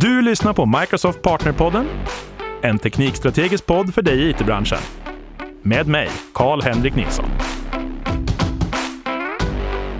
Du 0.00 0.22
lyssnar 0.22 0.52
på 0.52 0.66
Microsoft 0.66 1.22
Partnerpodden, 1.22 1.86
en 2.62 2.78
teknikstrategisk 2.78 3.66
podd 3.66 3.94
för 3.94 4.02
dig 4.02 4.22
i 4.22 4.30
it-branschen. 4.30 4.78
Med 5.62 5.88
mig, 5.88 6.08
Karl-Henrik 6.34 6.96
Nilsson. 6.96 7.24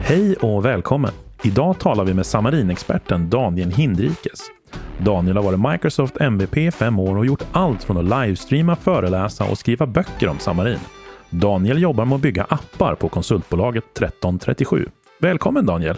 Hej 0.00 0.36
och 0.36 0.64
välkommen! 0.64 1.10
Idag 1.42 1.78
talar 1.78 2.04
vi 2.04 2.14
med 2.14 2.26
Samarin-experten 2.26 3.30
Daniel 3.30 3.70
Hindrikes. 3.70 4.40
Daniel 4.98 5.36
har 5.36 5.44
varit 5.44 5.72
Microsoft 5.72 6.20
MVP 6.20 6.56
i 6.56 6.70
fem 6.70 6.98
år 6.98 7.16
och 7.16 7.26
gjort 7.26 7.42
allt 7.52 7.84
från 7.84 7.96
att 7.96 8.26
livestreama, 8.26 8.76
föreläsa 8.76 9.44
och 9.44 9.58
skriva 9.58 9.86
böcker 9.86 10.28
om 10.28 10.38
Samarin. 10.38 10.80
Daniel 11.30 11.82
jobbar 11.82 12.04
med 12.04 12.16
att 12.16 12.22
bygga 12.22 12.44
appar 12.44 12.94
på 12.94 13.08
konsultbolaget 13.08 13.84
1337. 13.84 14.88
Välkommen 15.18 15.66
Daniel! 15.66 15.96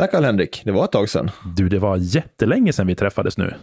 Tack 0.00 0.10
Karl-Henrik, 0.10 0.62
det 0.64 0.72
var 0.72 0.84
ett 0.84 0.92
tag 0.92 1.08
sedan. 1.08 1.30
Du, 1.56 1.68
det 1.68 1.78
var 1.78 1.96
jättelänge 1.96 2.72
sedan 2.72 2.86
vi 2.86 2.94
träffades 2.94 3.38
nu. 3.38 3.54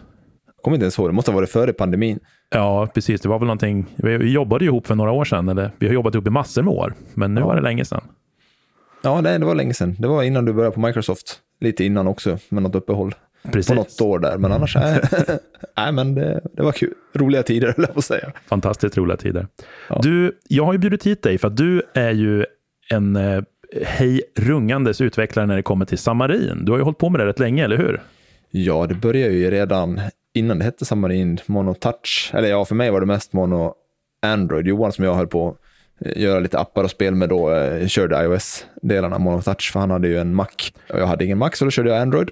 Jag 0.46 0.62
kommer 0.62 0.74
inte 0.74 0.84
ens 0.84 0.98
ihåg, 0.98 1.08
det 1.08 1.12
måste 1.12 1.30
ha 1.30 1.36
varit 1.36 1.50
före 1.50 1.72
pandemin. 1.72 2.18
Ja, 2.50 2.88
precis. 2.94 3.20
Det 3.20 3.28
var 3.28 3.38
väl 3.38 3.46
någonting. 3.46 3.86
Vi 3.96 4.32
jobbade 4.32 4.64
ihop 4.64 4.86
för 4.86 4.94
några 4.94 5.10
år 5.10 5.24
sedan, 5.24 5.48
eller 5.48 5.70
vi 5.78 5.86
har 5.86 5.94
jobbat 5.94 6.14
ihop 6.14 6.26
i 6.26 6.30
massor 6.30 6.62
med 6.62 6.72
år, 6.72 6.94
men 7.14 7.34
nu 7.34 7.40
ja. 7.40 7.46
var 7.46 7.54
det 7.54 7.60
länge 7.60 7.84
sedan. 7.84 8.00
Ja, 9.02 9.20
det, 9.22 9.38
det 9.38 9.44
var 9.44 9.54
länge 9.54 9.74
sedan. 9.74 9.96
Det 9.98 10.08
var 10.08 10.22
innan 10.22 10.44
du 10.44 10.52
började 10.52 10.74
på 10.74 10.80
Microsoft. 10.80 11.40
Lite 11.60 11.84
innan 11.84 12.06
också, 12.06 12.38
med 12.48 12.62
något 12.62 12.74
uppehåll. 12.74 13.14
Precis. 13.52 13.68
På 13.68 13.74
något 13.74 14.00
år 14.00 14.18
där, 14.18 14.38
men 14.38 14.52
annars, 14.52 14.76
nej, 14.76 15.00
nej 15.76 15.92
men 15.92 16.14
det, 16.14 16.40
det, 16.52 16.62
var 16.62 16.72
kul. 16.72 16.94
Roliga 17.14 17.42
tider, 17.42 17.66
höll 17.76 17.84
jag 17.84 17.92
på 17.92 17.98
att 17.98 18.04
säga. 18.04 18.32
Fantastiskt 18.46 18.96
roliga 18.96 19.16
tider. 19.16 19.46
Ja. 19.88 20.00
Du, 20.02 20.38
jag 20.48 20.64
har 20.64 20.72
ju 20.72 20.78
bjudit 20.78 21.06
hit 21.06 21.22
dig 21.22 21.38
för 21.38 21.48
att 21.48 21.56
du 21.56 21.82
är 21.94 22.12
ju 22.12 22.44
en 22.90 23.16
eh, 23.16 23.42
hej 23.82 24.22
rungandes 24.36 25.00
utvecklare 25.00 25.46
när 25.46 25.56
det 25.56 25.62
kommer 25.62 25.84
till 25.84 25.98
Samarin. 25.98 26.64
Du 26.64 26.72
har 26.72 26.78
ju 26.78 26.84
hållit 26.84 26.98
på 26.98 27.10
med 27.10 27.20
det 27.20 27.26
rätt 27.26 27.38
länge, 27.38 27.64
eller 27.64 27.76
hur? 27.76 28.02
Ja, 28.50 28.86
det 28.86 28.94
började 28.94 29.34
ju 29.34 29.50
redan 29.50 30.00
innan 30.34 30.58
det 30.58 30.64
hette 30.64 30.84
Samarin, 30.84 31.38
Mono 31.46 31.74
Touch. 31.74 32.30
Eller 32.34 32.48
ja, 32.48 32.64
för 32.64 32.74
mig 32.74 32.90
var 32.90 33.00
det 33.00 33.06
mest 33.06 33.32
Mono 33.32 33.74
Android. 34.22 34.66
Johan 34.66 34.92
som 34.92 35.04
jag 35.04 35.14
höll 35.14 35.26
på 35.26 35.48
att 36.00 36.16
göra 36.16 36.40
lite 36.40 36.58
appar 36.58 36.84
och 36.84 36.90
spel 36.90 37.14
med 37.14 37.28
då 37.28 37.54
eh, 37.54 37.86
körde 37.86 38.24
iOS-delarna, 38.24 39.18
Mono 39.18 39.42
Touch, 39.42 39.72
för 39.72 39.80
han 39.80 39.90
hade 39.90 40.08
ju 40.08 40.18
en 40.18 40.34
Mac. 40.34 40.46
Och 40.92 41.00
jag 41.00 41.06
hade 41.06 41.24
ingen 41.24 41.38
Mac, 41.38 41.50
så 41.54 41.64
då 41.64 41.70
körde 41.70 41.90
jag 41.90 42.02
Android. 42.02 42.30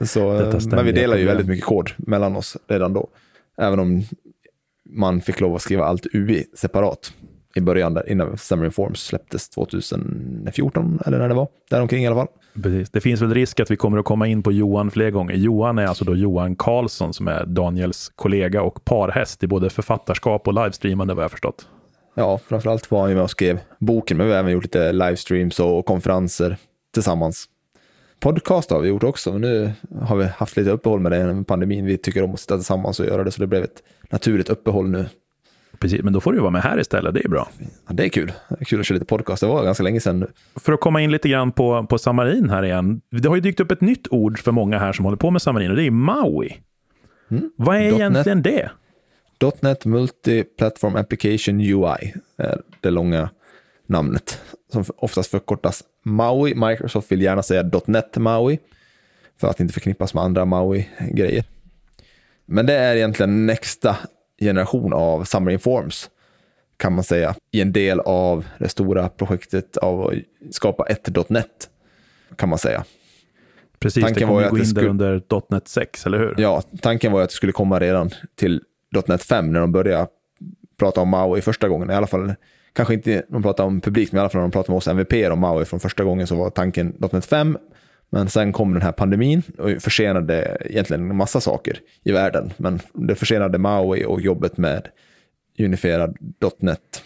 Så, 0.00 0.52
men 0.70 0.84
vi 0.84 0.92
delade 0.92 1.20
ju 1.20 1.26
väldigt 1.26 1.46
mycket 1.46 1.64
kod 1.64 1.90
mellan 1.96 2.36
oss 2.36 2.56
redan 2.68 2.92
då. 2.92 3.08
Även 3.58 3.78
om 3.78 4.02
man 4.90 5.20
fick 5.20 5.40
lov 5.40 5.54
att 5.54 5.62
skriva 5.62 5.84
allt 5.84 6.06
UI 6.12 6.44
separat 6.54 7.12
i 7.54 7.60
början, 7.60 7.94
där, 7.94 8.10
innan 8.10 8.38
Summer 8.38 8.64
Informs 8.64 9.00
släpptes 9.00 9.48
2014, 9.48 11.00
eller 11.06 11.18
när 11.18 11.28
det 11.28 11.34
var, 11.34 11.48
däromkring 11.70 12.04
i 12.04 12.06
alla 12.06 12.16
fall. 12.16 12.28
Precis. 12.62 12.90
Det 12.90 13.00
finns 13.00 13.22
väl 13.22 13.34
risk 13.34 13.60
att 13.60 13.70
vi 13.70 13.76
kommer 13.76 13.98
att 13.98 14.04
komma 14.04 14.26
in 14.26 14.42
på 14.42 14.52
Johan 14.52 14.90
fler 14.90 15.10
gånger. 15.10 15.34
Johan 15.34 15.78
är 15.78 15.86
alltså 15.86 16.04
då 16.04 16.16
Johan 16.16 16.56
Karlsson 16.56 17.14
som 17.14 17.28
är 17.28 17.46
Daniels 17.46 18.12
kollega 18.16 18.62
och 18.62 18.84
parhäst 18.84 19.42
i 19.42 19.46
både 19.46 19.70
författarskap 19.70 20.48
och 20.48 20.54
livestreamande 20.54 21.14
vad 21.14 21.24
jag 21.24 21.30
förstått. 21.30 21.68
Ja, 22.14 22.38
framförallt 22.38 22.90
var 22.90 23.00
han 23.00 23.10
ju 23.10 23.14
med 23.14 23.24
och 23.24 23.30
skrev 23.30 23.58
boken, 23.78 24.16
men 24.16 24.26
vi 24.26 24.32
har 24.32 24.40
även 24.40 24.52
gjort 24.52 24.64
lite 24.64 24.92
livestreams 24.92 25.60
och 25.60 25.86
konferenser 25.86 26.56
tillsammans. 26.94 27.48
Podcast 28.20 28.70
har 28.70 28.80
vi 28.80 28.88
gjort 28.88 29.02
också, 29.02 29.32
men 29.32 29.40
nu 29.40 29.72
har 30.00 30.16
vi 30.16 30.24
haft 30.24 30.56
lite 30.56 30.70
uppehåll 30.70 31.00
med 31.00 31.12
det 31.12 31.34
med 31.34 31.46
pandemin. 31.46 31.84
Vi 31.86 31.98
tycker 31.98 32.22
om 32.22 32.34
att 32.34 32.40
sitta 32.40 32.56
tillsammans 32.56 33.00
och 33.00 33.06
göra 33.06 33.24
det, 33.24 33.30
så 33.30 33.40
det 33.40 33.46
blev 33.46 33.64
ett 33.64 33.82
naturligt 34.10 34.48
uppehåll 34.48 34.90
nu 34.90 35.06
Precis, 35.78 36.02
men 36.02 36.12
då 36.12 36.20
får 36.20 36.32
du 36.32 36.40
vara 36.40 36.50
med 36.50 36.62
här 36.62 36.80
istället. 36.80 37.14
Det 37.14 37.24
är 37.24 37.28
bra. 37.28 37.48
Ja, 37.86 37.92
det 37.94 38.04
är 38.04 38.08
kul. 38.08 38.32
Det 38.48 38.60
är 38.60 38.64
kul 38.64 38.80
att 38.80 38.86
köra 38.86 38.94
lite 38.94 39.06
podcast. 39.06 39.40
Det 39.40 39.46
var 39.46 39.64
ganska 39.64 39.82
länge 39.82 40.00
sedan 40.00 40.20
nu. 40.20 40.26
För 40.56 40.72
att 40.72 40.80
komma 40.80 41.00
in 41.00 41.12
lite 41.12 41.28
grann 41.28 41.52
på, 41.52 41.86
på 41.86 41.98
Samarin 41.98 42.50
här 42.50 42.62
igen. 42.62 43.00
Det 43.10 43.28
har 43.28 43.34
ju 43.34 43.40
dykt 43.40 43.60
upp 43.60 43.70
ett 43.70 43.80
nytt 43.80 44.06
ord 44.10 44.38
för 44.38 44.52
många 44.52 44.78
här 44.78 44.92
som 44.92 45.04
håller 45.04 45.16
på 45.16 45.30
med 45.30 45.42
Samarin 45.42 45.70
och 45.70 45.76
det 45.76 45.86
är 45.86 45.90
Maui. 45.90 46.56
Mm. 47.30 47.50
Vad 47.56 47.76
är 47.76 47.80
.NET, 47.80 47.92
egentligen 47.92 48.42
det? 48.42 48.70
.NET 49.60 49.84
Multi-Platform 49.84 51.00
Application 51.00 51.60
UI 51.60 52.14
är 52.36 52.60
det 52.80 52.90
långa 52.90 53.30
namnet 53.86 54.40
som 54.72 54.84
oftast 54.96 55.30
förkortas 55.30 55.84
Maui. 56.04 56.54
Microsoft 56.54 57.12
vill 57.12 57.22
gärna 57.22 57.42
säga 57.42 57.70
.NET 57.86 58.16
Maui 58.16 58.58
för 59.40 59.48
att 59.48 59.60
inte 59.60 59.74
förknippas 59.74 60.14
med 60.14 60.24
andra 60.24 60.44
Maui-grejer. 60.44 61.44
Men 62.46 62.66
det 62.66 62.74
är 62.74 62.96
egentligen 62.96 63.46
nästa 63.46 63.96
generation 64.44 64.92
av 64.92 65.24
Summer 65.24 65.50
Informs 65.50 66.10
kan 66.76 66.92
man 66.92 67.04
säga, 67.04 67.34
i 67.50 67.60
en 67.60 67.72
del 67.72 68.00
av 68.00 68.44
det 68.58 68.68
stora 68.68 69.08
projektet 69.08 69.76
av 69.76 70.06
att 70.06 70.14
skapa 70.54 70.86
ett 70.86 71.30
.NET, 71.30 71.70
kan 72.36 72.48
man 72.48 72.58
säga. 72.58 72.84
Precis, 73.78 74.02
tanken 74.02 74.20
det 74.20 74.26
kommer 74.26 74.42
ju 74.42 74.50
gå 74.50 74.58
in 74.58 74.66
skulle... 74.66 74.88
under 74.88 75.22
.NET 75.48 75.68
6, 75.68 76.06
eller 76.06 76.18
hur? 76.18 76.34
Ja, 76.38 76.62
tanken 76.80 77.12
var 77.12 77.22
att 77.22 77.28
det 77.28 77.34
skulle 77.34 77.52
komma 77.52 77.80
redan 77.80 78.10
till 78.34 78.62
.NET 79.06 79.22
5 79.22 79.52
när 79.52 79.60
de 79.60 79.72
började 79.72 80.06
prata 80.76 81.00
om 81.00 81.08
Maui 81.08 81.40
första 81.40 81.68
gången. 81.68 81.90
I 81.90 81.94
alla 81.94 82.06
fall, 82.06 82.34
kanske 82.72 82.94
inte 82.94 83.22
de 83.28 83.42
pratade 83.42 83.66
om 83.66 83.80
publikt, 83.80 84.12
men 84.12 84.18
i 84.18 84.20
alla 84.20 84.28
fall 84.28 84.38
när 84.38 84.48
de 84.48 84.50
pratade 84.50 84.72
med 84.72 84.76
oss 84.76 84.88
MVP 84.88 85.32
om 85.32 85.38
Maui 85.38 85.64
från 85.64 85.80
första 85.80 86.04
gången 86.04 86.26
så 86.26 86.36
var 86.36 86.50
tanken 86.50 86.96
.NET 87.12 87.24
5. 87.24 87.58
Men 88.14 88.28
sen 88.28 88.52
kom 88.52 88.72
den 88.72 88.82
här 88.82 88.92
pandemin 88.92 89.42
och 89.58 89.82
försenade 89.82 90.56
egentligen 90.60 91.10
en 91.10 91.16
massa 91.16 91.40
saker 91.40 91.78
i 92.04 92.12
världen. 92.12 92.52
Men 92.56 92.80
det 92.92 93.14
försenade 93.14 93.58
Maui 93.58 94.04
och 94.04 94.20
jobbet 94.20 94.56
med 94.56 94.88
unifierad 95.58 96.16
.NET. 96.58 97.02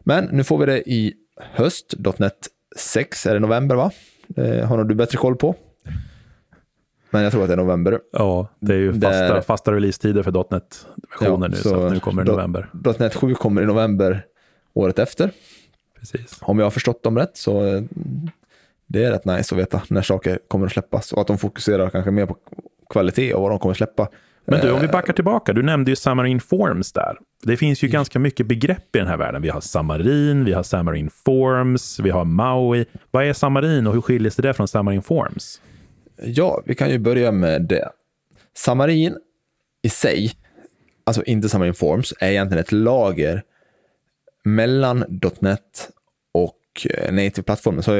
Men 0.00 0.24
nu 0.24 0.44
får 0.44 0.58
vi 0.58 0.66
det 0.66 0.90
i 0.90 1.14
höst, 1.36 1.94
.NET 2.18 2.34
6, 2.76 3.26
är 3.26 3.34
det 3.34 3.40
november 3.40 3.74
va? 3.74 3.90
Det 4.26 4.64
har 4.64 4.76
nog 4.76 4.88
du 4.88 4.94
bättre 4.94 5.18
koll 5.18 5.36
på. 5.36 5.54
Men 7.10 7.22
jag 7.22 7.32
tror 7.32 7.42
att 7.42 7.48
det 7.48 7.54
är 7.54 7.56
november. 7.56 8.00
Ja, 8.12 8.48
det 8.60 8.74
är 8.74 8.78
ju 8.78 8.92
fasta, 8.92 9.34
Där, 9.34 9.40
fasta 9.40 9.72
release-tider 9.72 10.22
för 10.22 10.32
.NET-versioner 10.32 11.46
ja, 11.46 11.48
nu, 11.48 11.56
så, 11.56 11.68
så 11.68 11.90
nu 11.90 12.00
kommer 12.00 12.24
det 12.24 12.30
i 12.30 12.34
november. 12.34 12.70
.NET 12.98 13.14
7 13.14 13.34
kommer 13.34 13.62
i 13.62 13.66
november 13.66 14.26
året 14.72 14.98
efter. 14.98 15.30
Precis. 15.98 16.38
Om 16.40 16.58
jag 16.58 16.66
har 16.66 16.70
förstått 16.70 17.02
dem 17.02 17.18
rätt 17.18 17.36
så 17.36 17.66
eh, 17.66 17.82
det 18.88 19.04
är 19.04 19.10
rätt 19.10 19.24
nice 19.24 19.54
att 19.54 19.60
veta 19.60 19.82
när 19.88 20.02
saker 20.02 20.38
kommer 20.48 20.66
att 20.66 20.72
släppas 20.72 21.12
och 21.12 21.20
att 21.20 21.26
de 21.26 21.38
fokuserar 21.38 21.90
kanske 21.90 22.10
mer 22.10 22.26
på 22.26 22.36
kvalitet 22.90 23.34
och 23.34 23.42
vad 23.42 23.50
de 23.50 23.58
kommer 23.58 23.70
att 23.70 23.76
släppa. 23.76 24.08
Men 24.44 24.60
du, 24.60 24.72
om 24.72 24.80
vi 24.80 24.86
eh, 24.86 24.92
backar 24.92 25.12
tillbaka, 25.12 25.52
du 25.52 25.62
nämnde 25.62 25.90
ju 25.90 25.96
Samarin 25.96 26.40
Forms 26.40 26.92
där. 26.92 27.16
Det 27.42 27.56
finns 27.56 27.84
ju 27.84 27.86
mm. 27.86 27.92
ganska 27.92 28.18
mycket 28.18 28.46
begrepp 28.46 28.96
i 28.96 28.98
den 28.98 29.06
här 29.06 29.16
världen. 29.16 29.42
Vi 29.42 29.48
har 29.48 29.60
Samarin, 29.60 30.44
vi 30.44 30.52
har 30.52 30.62
Samarin 30.62 31.10
Forms, 31.10 32.00
vi 32.00 32.10
har 32.10 32.24
Maui. 32.24 32.84
Vad 33.10 33.24
är 33.24 33.32
Samarin 33.32 33.86
och 33.86 33.94
hur 33.94 34.00
skiljer 34.00 34.30
sig 34.30 34.42
det 34.42 34.54
från 34.54 34.68
Samarin 34.68 35.02
Forms? 35.02 35.60
Ja, 36.22 36.62
vi 36.66 36.74
kan 36.74 36.90
ju 36.90 36.98
börja 36.98 37.32
med 37.32 37.62
det. 37.62 37.88
Samarin 38.56 39.16
i 39.82 39.88
sig, 39.88 40.32
alltså 41.04 41.22
inte 41.22 41.48
Samarin 41.48 41.74
Forms, 41.74 42.14
är 42.20 42.30
egentligen 42.30 42.60
ett 42.64 42.72
lager 42.72 43.42
mellan 44.44 45.04
.NET 45.40 45.90
och 46.78 46.86
eh, 46.90 47.12
native-plattformen. 47.12 47.82
Så 47.82 47.94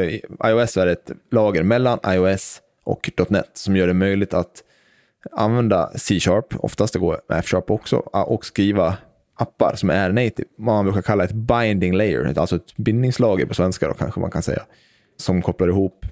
iOS 0.44 0.76
är 0.76 0.86
ett 0.86 1.10
lager 1.30 1.62
mellan 1.62 1.98
iOS 2.06 2.60
och 2.84 3.10
.NET 3.28 3.50
som 3.54 3.76
gör 3.76 3.86
det 3.86 3.94
möjligt 3.94 4.34
att 4.34 4.64
använda 5.32 5.90
C-sharp, 5.94 6.54
oftast 6.58 6.92
det 6.92 6.98
går 6.98 7.20
med 7.28 7.38
F-sharp 7.38 7.70
också, 7.70 8.02
ah, 8.12 8.22
och 8.22 8.44
skriva 8.44 8.96
appar 9.34 9.74
som 9.76 9.90
är 9.90 10.12
native. 10.12 10.48
Man 10.58 10.84
brukar 10.84 11.02
kalla 11.02 11.24
ett 11.24 11.32
binding 11.32 11.92
layer, 11.92 12.38
alltså 12.38 12.56
ett 12.56 12.76
bindningslager 12.76 13.46
på 13.46 13.54
svenska 13.54 13.88
då 13.88 13.94
kanske 13.94 14.20
man 14.20 14.30
kan 14.30 14.42
säga, 14.42 14.62
som 15.16 15.42
kopplar 15.42 15.68
ihop 15.68 16.06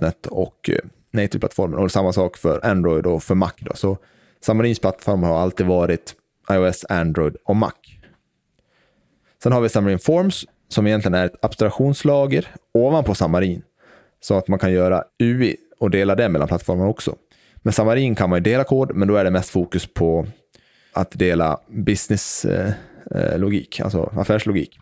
.NET 0.00 0.26
och 0.26 0.70
eh, 0.70 0.78
native-plattformen. 1.10 1.78
Och 1.78 1.92
samma 1.92 2.12
sak 2.12 2.36
för 2.36 2.66
Android 2.66 3.06
och 3.06 3.22
för 3.22 3.34
Mac. 3.34 3.52
Då. 3.58 3.74
Så 3.74 3.98
Samarins 4.40 4.78
plattform 4.78 5.22
har 5.22 5.38
alltid 5.38 5.66
varit 5.66 6.14
iOS, 6.50 6.84
Android 6.88 7.36
och 7.44 7.56
Mac. 7.56 7.72
Sen 9.42 9.52
har 9.52 9.60
vi 9.60 9.68
Xamarin 9.68 9.98
Forms 9.98 10.46
som 10.72 10.86
egentligen 10.86 11.14
är 11.14 11.26
ett 11.26 11.44
abstraktionslager 11.44 12.48
ovanpå 12.74 13.14
Samarin. 13.14 13.62
Så 14.20 14.34
att 14.34 14.48
man 14.48 14.58
kan 14.58 14.72
göra 14.72 15.04
UI 15.18 15.56
och 15.78 15.90
dela 15.90 16.14
det 16.14 16.28
mellan 16.28 16.48
plattformarna 16.48 16.88
också. 16.88 17.16
Med 17.62 17.74
Samarin 17.74 18.14
kan 18.14 18.30
man 18.30 18.36
ju 18.36 18.42
dela 18.42 18.64
kod, 18.64 18.94
men 18.94 19.08
då 19.08 19.16
är 19.16 19.24
det 19.24 19.30
mest 19.30 19.50
fokus 19.50 19.94
på 19.94 20.26
att 20.92 21.10
dela 21.10 21.60
businesslogik, 21.68 23.78
eh, 23.78 23.80
eh, 23.80 23.84
alltså 23.84 24.12
affärslogik. 24.16 24.78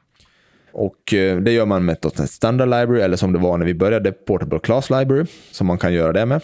Och 0.73 1.15
eh, 1.15 1.39
det 1.39 1.53
gör 1.53 1.67
man 1.67 1.85
med 1.85 2.05
ett 2.05 2.31
standard 2.31 2.69
library, 2.69 3.01
eller 3.01 3.17
som 3.17 3.33
det 3.33 3.39
var 3.39 3.59
när 3.59 3.67
vi 3.67 3.75
började, 3.75 4.13
Portable 4.13 4.59
Class 4.59 4.91
Library, 4.91 5.25
som 5.51 5.67
man 5.67 5.79
kan 5.79 5.93
göra 5.93 6.13
det 6.13 6.27
med. 6.27 6.41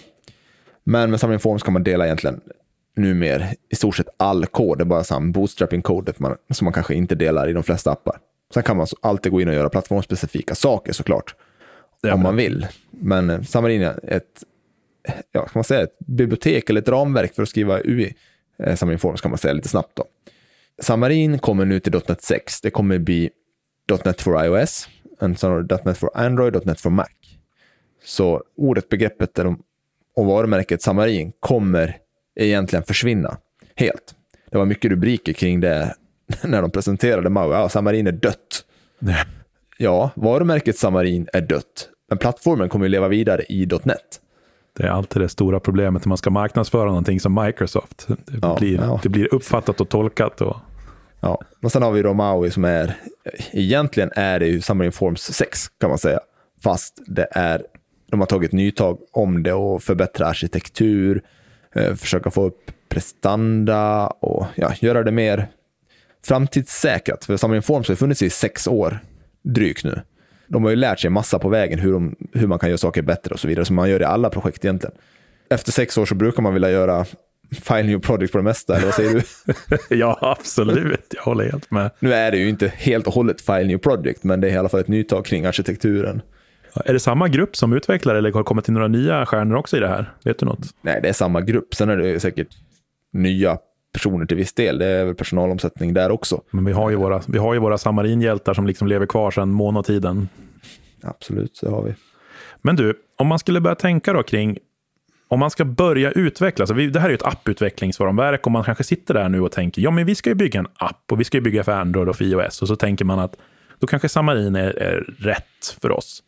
Men 0.85 1.11
med 1.11 1.21
Samarin 1.21 1.41
Forms 1.41 1.63
kan 1.63 1.73
man 1.73 1.85
dela 1.85 2.05
egentligen 2.05 2.41
numera 2.97 3.47
i 3.69 3.77
stort 3.77 3.97
sett 3.97 4.09
all 4.17 4.47
kod. 4.47 4.79
Det 4.79 4.83
är 4.83 4.85
bara 4.85 5.21
bootstrapping-kodet 5.21 6.17
som 6.51 6.65
man 6.65 6.73
kanske 6.73 6.95
inte 6.95 7.15
delar 7.15 7.49
i 7.49 7.53
de 7.53 7.63
flesta 7.63 7.91
appar. 7.91 8.19
Sen 8.55 8.63
kan 8.63 8.77
man 8.77 8.87
alltid 9.03 9.33
gå 9.33 9.41
in 9.41 9.49
och 9.49 9.55
göra 9.55 9.69
plattformsspecifika 9.69 10.55
saker 10.55 10.93
såklart. 10.93 11.35
Ja, 12.01 12.15
om 12.15 12.21
man 12.21 12.37
vill. 12.37 12.67
Men 12.91 13.31
eh, 13.31 13.43
Xamarin 13.43 13.83
är 13.83 14.15
ett, 14.15 14.45
ja, 15.33 15.41
kan 15.41 15.51
man 15.55 15.65
säga, 15.65 15.83
ett 15.83 15.99
bibliotek 15.99 16.71
eller 16.71 16.81
ett 16.81 16.89
ramverk 16.89 17.35
för 17.35 17.43
att 17.43 17.49
skriva 17.49 17.81
UI. 17.81 18.15
Eh, 18.59 18.77
Xamarin 18.77 18.99
Forms 18.99 19.21
kan 19.21 19.31
man 19.31 19.39
säga 19.39 19.55
lite 19.55 19.69
snabbt. 19.69 19.97
Då. 19.97 20.05
Xamarin 20.83 21.39
kommer 21.39 21.65
nu 21.65 21.81
till 21.81 21.93
.NET 22.09 22.23
6. 22.23 22.61
Det 22.61 22.71
kommer 22.71 22.99
bli 22.99 23.31
.NET 24.05 24.23
for 24.23 24.45
iOS, 24.45 24.89
.NET 25.85 25.99
for 25.99 26.11
Android, 26.15 26.67
.NET 26.67 26.81
for 26.81 26.91
Mac. 26.91 27.07
Så 28.05 28.43
ordet, 28.57 28.89
begreppet 28.89 29.39
och 30.17 30.27
varumärket 30.27 30.81
Xamarin 30.81 31.33
kommer 31.41 31.99
egentligen 32.35 32.83
försvinna 32.83 33.37
helt. 33.75 34.15
Det 34.51 34.59
var 34.59 34.65
mycket 34.65 34.91
rubriker 34.91 35.33
kring 35.33 35.61
det 35.61 35.95
när 36.45 36.63
de 36.63 36.71
presenterade 36.71 37.31
Maui. 37.31 37.53
Ja, 37.53 37.69
Xamarin 37.69 38.07
är 38.07 38.13
dött. 38.13 38.65
Ja, 39.79 40.11
varumärket 40.15 40.77
Xamarin 40.77 41.29
är 41.33 41.41
dött, 41.41 41.89
men 42.09 42.19
plattformen 42.19 42.69
kommer 42.69 42.85
ju 42.85 42.89
leva 42.89 43.09
vidare 43.09 43.43
i 43.49 43.69
.NET. 43.85 44.21
Det 44.77 44.83
är 44.83 44.89
alltid 44.89 45.23
det 45.23 45.29
stora 45.29 45.61
problemet 45.61 46.05
när 46.05 46.09
man 46.09 46.19
ska 46.19 46.31
marknadsföra 46.31 46.85
någonting 46.85 47.21
som 47.21 47.35
Microsoft. 47.45 48.07
Det, 48.09 48.39
Ja, 48.43 48.57
blir, 48.59 48.79
ja. 48.79 49.01
det 49.03 49.09
blir 49.09 49.35
uppfattat 49.35 49.81
och 49.81 49.89
tolkat. 49.89 50.41
Och, 50.41 50.57
Ja, 51.21 51.41
och 51.63 51.73
sen 51.73 51.83
har 51.83 51.93
vi 51.93 52.03
då 52.03 52.15
Maui 52.15 52.51
som 52.51 52.65
är, 52.65 52.95
egentligen 53.53 54.11
är 54.15 54.41
det 54.41 54.47
ju 54.47 54.61
Xamarin 54.61 54.93
Forms 54.93 55.23
6 55.23 55.69
kan 55.81 55.89
man 55.91 55.99
säga. 55.99 56.21
Fast 56.63 57.03
det 57.07 57.29
är, 57.31 57.63
de 58.11 58.21
har 58.21 58.27
tagit 58.27 58.53
nytag 58.53 58.99
om 59.13 59.43
det 59.43 59.53
och 59.53 59.83
förbättra 59.83 60.27
arkitektur, 60.27 61.23
eh, 61.75 61.95
försöka 61.95 62.31
få 62.31 62.45
upp 62.45 62.71
prestanda 62.89 64.07
och 64.07 64.47
ja, 64.55 64.73
göra 64.81 65.03
det 65.03 65.13
mer 65.13 65.49
framtidssäkrat. 66.27 67.25
För 67.25 67.37
Xamarin 67.37 67.63
Forms 67.63 67.89
har 67.89 67.93
ju 67.93 67.97
funnits 67.97 68.23
i 68.23 68.31
sex 68.31 68.67
år 68.67 68.99
drygt 69.45 69.85
nu. 69.85 70.01
De 70.49 70.65
har 70.65 70.71
ju 70.71 70.77
lärt 70.77 71.01
sig 71.01 71.11
massa 71.11 71.39
på 71.39 71.49
vägen 71.49 71.79
hur, 71.79 71.93
de, 71.93 72.17
hur 72.33 72.47
man 72.47 72.59
kan 72.59 72.69
göra 72.69 72.79
saker 72.79 73.03
bättre 73.03 73.35
och 73.35 73.41
så 73.41 73.49
vidare, 73.49 73.65
som 73.65 73.77
man 73.77 73.91
gör 73.91 74.01
i 74.01 74.05
alla 74.05 74.31
projekt 74.31 74.65
egentligen. 74.65 74.97
Efter 75.51 75.73
sex 75.73 75.99
år 75.99 76.07
så 76.07 76.15
brukar 76.15 76.43
man 76.43 76.55
vilja 76.55 76.71
göra 76.71 77.07
file 77.63 77.83
new 77.83 77.99
project 77.99 78.33
på 78.33 78.39
det 78.39 78.45
mesta, 78.45 78.77
eller 78.77 78.85
vad 78.85 78.95
säger 78.95 79.15
du? 79.15 79.23
ja, 79.97 80.19
absolut. 80.21 81.15
Jag 81.15 81.23
håller 81.23 81.45
helt 81.45 81.71
med. 81.71 81.91
Nu 81.99 82.15
är 82.15 82.31
det 82.31 82.39
ju 82.39 82.49
inte 82.49 82.73
helt 82.77 83.07
och 83.07 83.15
hållet 83.15 83.41
File 83.41 83.65
New 83.65 83.79
Project, 83.79 84.25
men 84.25 84.41
det 84.41 84.49
är 84.49 84.53
i 84.53 84.57
alla 84.57 84.69
fall 84.69 84.81
ett 84.81 84.89
nytag 84.89 85.25
kring 85.25 85.45
arkitekturen. 85.45 86.23
Är 86.85 86.93
det 86.93 87.01
samma 87.01 87.29
grupp 87.29 87.57
som 87.57 87.73
utvecklar 87.73 88.15
eller 88.15 88.33
har 88.33 88.41
det 88.41 88.45
kommit 88.45 88.65
till 88.65 88.75
några 88.75 88.89
nya 88.89 89.27
stjärnor 89.27 89.57
också 89.57 89.77
i 89.77 89.81
det 89.81 89.89
här? 89.89 90.13
Vet 90.25 90.39
du 90.39 90.47
något? 90.47 90.67
Nej, 90.83 91.01
det 91.03 91.09
är 91.09 91.13
samma 91.13 91.41
grupp. 91.41 91.75
Sen 91.75 91.91
är 91.91 91.97
det 91.97 92.21
säkert 92.21 92.49
nya 93.13 93.59
personer 93.97 94.27
till 94.27 94.37
viss 94.37 94.53
del. 94.53 94.79
Det 94.79 94.87
är 94.87 95.05
väl 95.05 95.15
personalomsättning 95.15 95.95
där 95.95 96.11
också. 96.11 96.43
Men 96.51 96.65
vi 96.65 96.73
har 96.73 96.91
ju 96.91 96.97
våra, 96.97 97.23
vi 97.27 97.39
har 97.39 97.55
ju 97.55 97.61
våra 97.61 97.79
Samarinhjältar 97.79 98.55
som 98.55 98.67
liksom 98.67 98.89
lever 98.89 99.07
kvar 99.07 99.31
sedan 99.31 99.49
månatiden. 99.49 100.29
Absolut, 101.03 101.57
så 101.57 101.71
har 101.71 101.83
vi. 101.83 101.95
Men 102.63 102.77
du, 102.77 102.95
om 103.17 103.27
man 103.27 103.39
skulle 103.39 103.61
börja 103.61 103.75
tänka 103.75 104.13
då 104.13 104.23
kring 104.23 104.59
om 105.29 105.41
man 105.41 105.51
ska 105.51 105.65
börja 105.65 106.11
utveckla, 106.11 106.63
alltså 106.63 106.75
det 106.75 107.01
här 107.01 107.07
är 107.07 107.11
ju 107.11 107.15
ett 107.15 107.27
apputvecklingsvarumverk 107.27 108.47
och 108.47 108.53
man 108.53 108.65
kanske 108.65 108.85
sitter 108.85 109.15
där 109.15 109.29
nu 109.29 109.41
och 109.41 109.53
tänker, 109.53 109.83
ja 109.83 109.91
men 109.91 110.07
vi 110.07 110.15
ska 110.15 110.31
ju 110.31 110.35
bygga 110.35 110.61
en 110.61 110.69
app 110.77 111.13
och 111.13 111.21
vi 111.21 111.25
ska 111.25 111.37
ju 111.37 111.43
bygga 111.43 111.65
för 111.65 111.73
Android 111.73 112.09
och 112.09 112.17
för 112.17 112.25
iOS 112.25 112.63
och 112.63 112.69
så 112.69 112.77
tänker 112.77 113.05
man 113.05 113.19
att 113.19 113.37
då 113.79 113.87
kanske 113.87 114.09
Xamarin 114.09 114.57
är, 114.57 114.79
är 114.79 115.01
rätt 115.19 115.77
för 115.81 115.91
oss. 115.91 116.23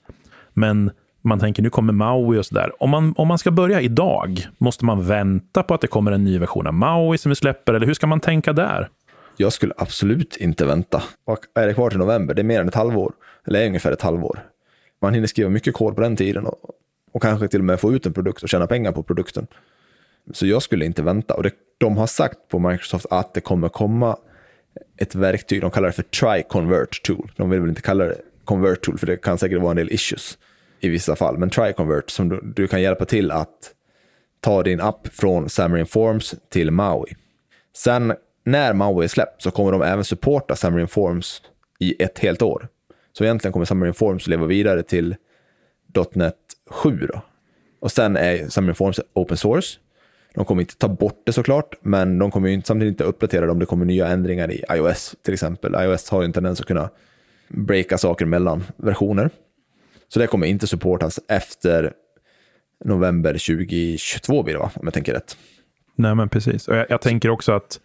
Men 0.55 0.91
man 1.29 1.39
tänker 1.39 1.63
nu 1.63 1.71
kommer 1.71 1.93
Maui 1.93 2.39
och 2.39 2.47
sådär. 2.47 2.83
Om 2.83 2.91
man, 2.91 3.15
om 3.17 3.29
man 3.29 3.39
ska 3.39 3.51
börja 3.51 3.81
idag, 3.81 4.49
måste 4.59 4.85
man 4.85 5.07
vänta 5.07 5.63
på 5.63 5.75
att 5.75 5.81
det 5.81 5.87
kommer 5.87 6.13
en 6.13 6.25
ny 6.25 6.39
version 6.39 6.67
av 6.67 6.75
Maui 6.75 7.19
som 7.19 7.31
vi 7.31 7.37
släpper 7.37 7.75
eller 7.75 7.87
hur 7.87 7.95
ska 7.95 8.07
man 8.07 8.21
tänka 8.21 8.53
där? 8.53 8.89
Jag 9.37 9.53
skulle 9.53 9.75
absolut 9.77 10.37
inte 10.37 10.67
vänta. 10.67 11.03
Och 11.25 11.39
är 11.55 11.67
det 11.67 11.75
kvar 11.75 11.91
till 11.91 11.99
november? 11.99 12.35
Det 12.35 12.43
är 12.43 12.45
mer 12.45 12.61
än 12.61 12.69
ett 12.69 12.75
halvår. 12.75 13.13
Eller 13.47 13.61
är 13.61 13.67
ungefär 13.67 13.93
ett 13.93 14.03
halvår. 14.03 14.39
Man 15.03 15.15
hinner 15.15 15.27
skriva 15.27 15.51
mycket 15.51 15.75
kod 15.75 15.95
på 15.95 16.01
den 16.01 16.17
tiden 16.17 16.47
och, 16.47 16.71
och 17.13 17.23
kanske 17.23 17.49
till 17.49 17.61
och 17.61 17.65
med 17.65 17.81
få 17.81 17.93
ut 17.93 18.07
en 18.07 18.13
produkt 18.13 18.43
och 18.43 18.49
tjäna 18.49 18.67
pengar 18.67 18.93
på 18.93 19.03
produkten. 19.03 19.47
Så 20.33 20.47
jag 20.47 20.63
skulle 20.63 20.85
inte 20.85 21.03
vänta. 21.03 21.35
Och 21.35 21.43
det, 21.43 21.53
de 21.79 21.97
har 21.97 22.07
sagt 22.07 22.39
på 22.49 22.59
Microsoft 22.59 23.07
att 23.11 23.35
det 23.35 23.41
kommer 23.41 23.69
komma 23.69 24.17
ett 24.97 25.15
verktyg, 25.15 25.61
de 25.61 25.71
kallar 25.71 25.89
det 25.89 25.93
för 25.93 26.03
Try 26.03 26.43
Convert 26.43 27.03
Tool. 27.03 27.33
De 27.37 27.51
vill 27.51 27.61
väl 27.61 27.69
inte 27.69 27.83
kalla 27.83 28.05
det 28.05 28.17
Convert 28.45 28.81
Tool, 28.85 28.99
för 28.99 29.07
det 29.07 29.17
kan 29.17 29.39
säkert 29.39 29.61
vara 29.61 29.71
en 29.71 29.77
del 29.77 29.93
issues 29.93 30.39
i 30.81 30.89
vissa 30.89 31.17
fall. 31.17 31.39
Men 31.39 31.51
Triconvert 31.51 32.11
som 32.11 32.29
du, 32.29 32.41
du 32.57 32.67
kan 32.67 32.83
hjälpa 32.83 33.05
till 33.05 33.31
att 33.31 33.75
ta 34.41 34.63
din 34.63 34.81
app 34.81 35.09
från 35.13 35.49
Xamarin 35.49 35.87
Forms 35.87 36.35
till 36.49 36.71
Maui. 36.71 37.15
Sen 37.77 38.15
när 38.45 38.73
Maui 38.73 39.05
är 39.05 39.09
släppt 39.09 39.43
så 39.43 39.51
kommer 39.51 39.73
de 39.73 39.83
även 39.83 40.05
supporta 40.05 40.55
Xamarin 40.55 40.89
Forms 40.89 41.43
i 41.79 42.03
ett 42.03 42.19
helt 42.19 42.43
år. 42.43 42.69
Så 43.13 43.25
egentligen 43.25 43.53
kommer 43.53 43.67
Xamarin 43.67 43.95
Forms 43.95 44.27
leva 44.27 44.47
vidare 44.47 44.83
till 44.83 45.17
.NET 46.13 46.35
7 46.71 47.09
då. 47.13 47.21
Och 47.81 47.93
sen 47.93 48.17
är 48.17 48.49
Xamarin 48.49 48.75
Forms 48.75 49.01
open 49.13 49.37
source. 49.37 49.79
De 50.35 50.45
kommer 50.45 50.63
inte 50.63 50.77
ta 50.77 50.89
bort 50.89 51.23
det 51.27 51.33
såklart, 51.33 51.75
men 51.81 52.19
de 52.19 52.31
kommer 52.31 52.49
ju 52.49 52.55
inte, 52.55 52.67
samtidigt 52.67 52.93
inte 52.93 53.05
uppdatera 53.05 53.47
det 53.47 53.53
om 53.53 53.59
det 53.59 53.67
kommer 53.67 53.85
nya 53.85 54.09
ändringar 54.09 54.51
i 54.51 54.65
iOS 54.71 55.17
till 55.23 55.35
exempel. 55.35 55.75
iOS 55.75 56.11
har 56.11 56.23
ju 56.23 56.25
en 56.25 56.33
tendens 56.33 56.61
att 56.61 56.67
kunna 56.67 56.91
breaka 57.49 57.99
saker 57.99 58.27
mellan 58.27 58.65
versioner. 58.77 59.31
Så 60.09 60.19
det 60.19 60.27
kommer 60.27 60.47
inte 60.47 60.67
supportas 60.67 61.21
efter 61.29 61.93
november 62.85 63.33
2022 63.33 64.43
blir 64.43 64.55
det 64.55 64.61
va, 64.61 64.71
om 64.75 64.87
jag 64.87 64.95
tänker 64.95 65.13
rätt. 65.13 65.37
Nej, 65.95 66.15
men 66.15 66.29
precis. 66.29 66.69
Och 66.69 66.77
jag, 66.77 66.87
jag 66.89 67.01
tänker 67.01 67.31
också 67.31 67.53
att 67.53 67.81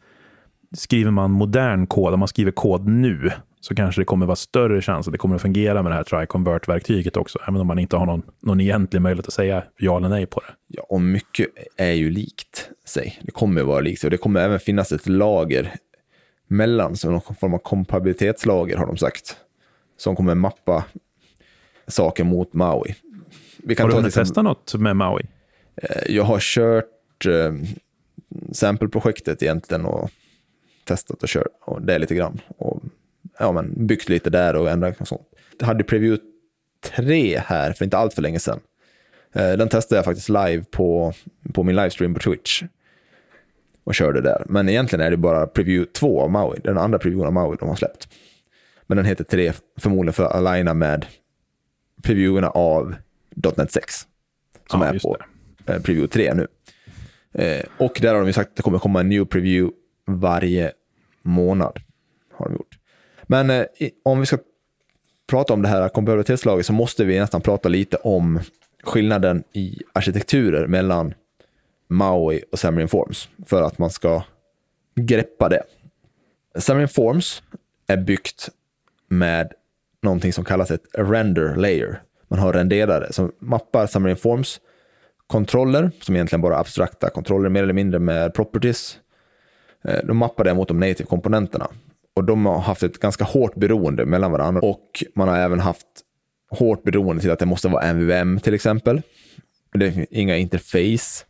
skriver 0.73 1.11
man 1.11 1.31
modern 1.31 1.87
kod, 1.87 2.13
om 2.13 2.19
man 2.19 2.27
skriver 2.27 2.51
kod 2.51 2.87
nu, 2.87 3.31
så 3.61 3.75
kanske 3.75 4.01
det 4.01 4.05
kommer 4.05 4.25
vara 4.25 4.35
större 4.35 4.81
chans 4.81 5.07
att 5.07 5.11
det 5.11 5.17
kommer 5.17 5.35
att 5.35 5.41
fungera 5.41 5.83
med 5.83 5.91
det 5.91 5.95
här 5.95 6.03
try 6.03 6.25
convert-verktyget 6.25 7.17
också, 7.17 7.39
även 7.47 7.61
om 7.61 7.67
man 7.67 7.79
inte 7.79 7.97
har 7.97 8.05
någon, 8.05 8.21
någon 8.41 8.59
egentlig 8.59 9.01
möjlighet 9.01 9.27
att 9.27 9.33
säga 9.33 9.63
ja 9.77 9.97
eller 9.97 10.09
nej 10.09 10.25
på 10.25 10.39
det. 10.39 10.53
Ja, 10.67 10.83
och 10.89 11.01
mycket 11.01 11.47
är 11.77 11.91
ju 11.91 12.09
likt 12.09 12.69
sig. 12.85 13.19
Det 13.21 13.31
kommer 13.31 13.63
vara 13.63 13.79
likt 13.79 14.01
sig 14.01 14.07
och 14.07 14.11
det 14.11 14.17
kommer 14.17 14.41
även 14.41 14.59
finnas 14.59 14.91
ett 14.91 15.07
lager 15.07 15.73
mellan, 16.47 16.95
så 16.95 17.11
någon 17.11 17.35
form 17.39 17.53
av 17.53 17.57
kompatibilitetslager 17.57 18.77
har 18.77 18.87
de 18.87 18.97
sagt, 18.97 19.37
som 19.97 20.15
kommer 20.15 20.35
mappa 20.35 20.85
saker 21.87 22.23
mot 22.23 22.53
Maui. 22.53 22.95
Vi 23.57 23.75
Har 23.79 23.87
du 23.87 23.95
hunnit 23.95 24.13
testa 24.13 24.41
något 24.41 24.75
med 24.75 24.95
Maui? 24.95 25.23
Eh, 25.75 26.15
Jag 26.15 26.23
har 26.23 26.39
kört 26.39 27.25
eh, 27.25 27.53
sample-projektet 28.51 29.43
egentligen 29.43 29.85
och 29.85 30.09
testat 30.85 31.23
och 31.23 31.29
kört 31.29 31.47
och 31.61 31.81
det 31.81 31.93
är 31.95 31.99
lite 31.99 32.15
grann. 32.15 32.39
Och, 32.57 32.83
ja, 33.39 33.51
men 33.51 33.87
byggt 33.87 34.09
lite 34.09 34.29
där 34.29 34.55
och 34.55 34.69
ändrat 34.69 35.01
och 35.01 35.07
sånt. 35.07 35.21
Jag 35.59 35.67
hade 35.67 35.83
preview 35.83 36.23
3 36.95 37.37
här 37.45 37.73
för 37.73 37.85
inte 37.85 37.97
allt 37.97 38.13
för 38.13 38.21
länge 38.21 38.39
sedan. 38.39 38.59
Eh, 39.33 39.51
Den 39.53 39.69
testade 39.69 39.97
jag 39.97 40.05
faktiskt 40.05 40.29
live 40.29 40.63
på, 40.71 41.13
på 41.53 41.63
min 41.63 41.75
livestream 41.75 42.13
på 42.13 42.19
Twitch. 42.19 42.63
Och 43.83 43.95
körde 43.95 44.21
där. 44.21 44.45
Men 44.49 44.69
egentligen 44.69 45.05
är 45.05 45.11
det 45.11 45.17
bara 45.17 45.47
preview 45.47 45.91
2 45.93 46.21
av 46.21 46.31
Maui. 46.31 46.59
Den 46.63 46.77
andra 46.77 46.99
previewen 46.99 47.27
av 47.27 47.33
Maui 47.33 47.57
de 47.59 47.69
har 47.69 47.75
släppt. 47.75 48.07
Men 48.87 48.97
den 48.97 49.05
heter 49.05 49.23
3 49.23 49.53
förmodligen 49.79 50.13
för 50.13 50.23
att 50.23 50.31
aligna 50.35 50.73
med 50.73 51.05
previewerna 52.03 52.49
av 52.49 52.95
.NET 53.57 53.71
6. 53.71 54.07
Som 54.69 54.81
Ja, 54.81 54.87
är 54.87 54.99
på 54.99 55.17
eh, 55.65 55.81
preview 55.81 56.07
3 56.07 56.33
nu. 56.33 56.47
Eh, 57.33 57.65
och 57.77 57.97
där 58.01 58.13
har 58.13 58.19
de 58.19 58.27
ju 58.27 58.33
sagt 58.33 58.49
att 58.49 58.55
det 58.55 58.63
kommer 58.63 58.79
komma 58.79 58.99
en 58.99 59.09
new 59.09 59.25
preview 59.25 59.75
varje 60.05 60.71
månad. 61.21 61.79
Har 62.33 62.45
de 62.45 62.53
gjort. 62.53 62.77
Men 63.23 63.49
eh, 63.49 63.65
om 64.03 64.19
vi 64.19 64.25
ska 64.25 64.37
prata 65.27 65.53
om 65.53 65.61
det 65.61 65.67
här 65.67 65.89
kompatibilitetslaget 65.89 66.65
så 66.65 66.73
måste 66.73 67.05
vi 67.05 67.19
nästan 67.19 67.41
prata 67.41 67.69
lite 67.69 67.97
om 67.97 68.39
skillnaden 68.83 69.43
i 69.53 69.79
arkitekturer 69.93 70.67
mellan 70.67 71.13
Maui 71.87 72.41
och 72.51 72.57
Xamarin 72.57 72.87
Forms 72.87 73.29
för 73.45 73.61
att 73.61 73.77
man 73.77 73.89
ska 73.89 74.23
greppa 74.95 75.49
det. 75.49 75.63
Xamarin 76.59 76.87
Forms 76.87 77.43
är 77.87 77.97
byggt 77.97 78.49
med 79.07 79.53
någonting 80.03 80.33
som 80.33 80.45
kallas 80.45 80.71
ett 80.71 80.83
render 80.93 81.55
layer. 81.55 82.01
Man 82.27 82.39
har 82.39 82.53
renderare 82.53 83.13
som 83.13 83.31
mappar 83.39 83.87
Xamarin 83.87 84.17
Forms 84.17 84.59
kontroller, 85.27 85.91
som 86.01 86.15
egentligen 86.15 86.41
bara 86.41 86.55
är 86.55 86.59
abstrakta 86.59 87.09
kontroller 87.09 87.49
mer 87.49 87.63
eller 87.63 87.73
mindre 87.73 87.99
med 87.99 88.33
properties. 88.33 88.97
Eh, 89.83 89.99
de 90.03 90.17
mappar 90.17 90.43
det 90.43 90.53
mot 90.53 90.67
de 90.67 90.79
native 90.79 91.03
komponenterna. 91.03 91.67
Och 92.15 92.23
de 92.23 92.45
har 92.45 92.59
haft 92.59 92.83
ett 92.83 92.99
ganska 92.99 93.23
hårt 93.23 93.55
beroende 93.55 94.05
mellan 94.05 94.31
varandra. 94.31 94.61
Och 94.61 95.03
man 95.15 95.27
har 95.27 95.37
även 95.37 95.59
haft 95.59 95.87
hårt 96.49 96.83
beroende 96.83 97.21
till 97.21 97.31
att 97.31 97.39
det 97.39 97.45
måste 97.45 97.67
vara 97.67 97.83
MVM 97.83 98.39
till 98.39 98.53
exempel. 98.53 99.01
Det 99.73 99.85
är 99.85 100.05
inga 100.09 100.37
interface 100.37 101.25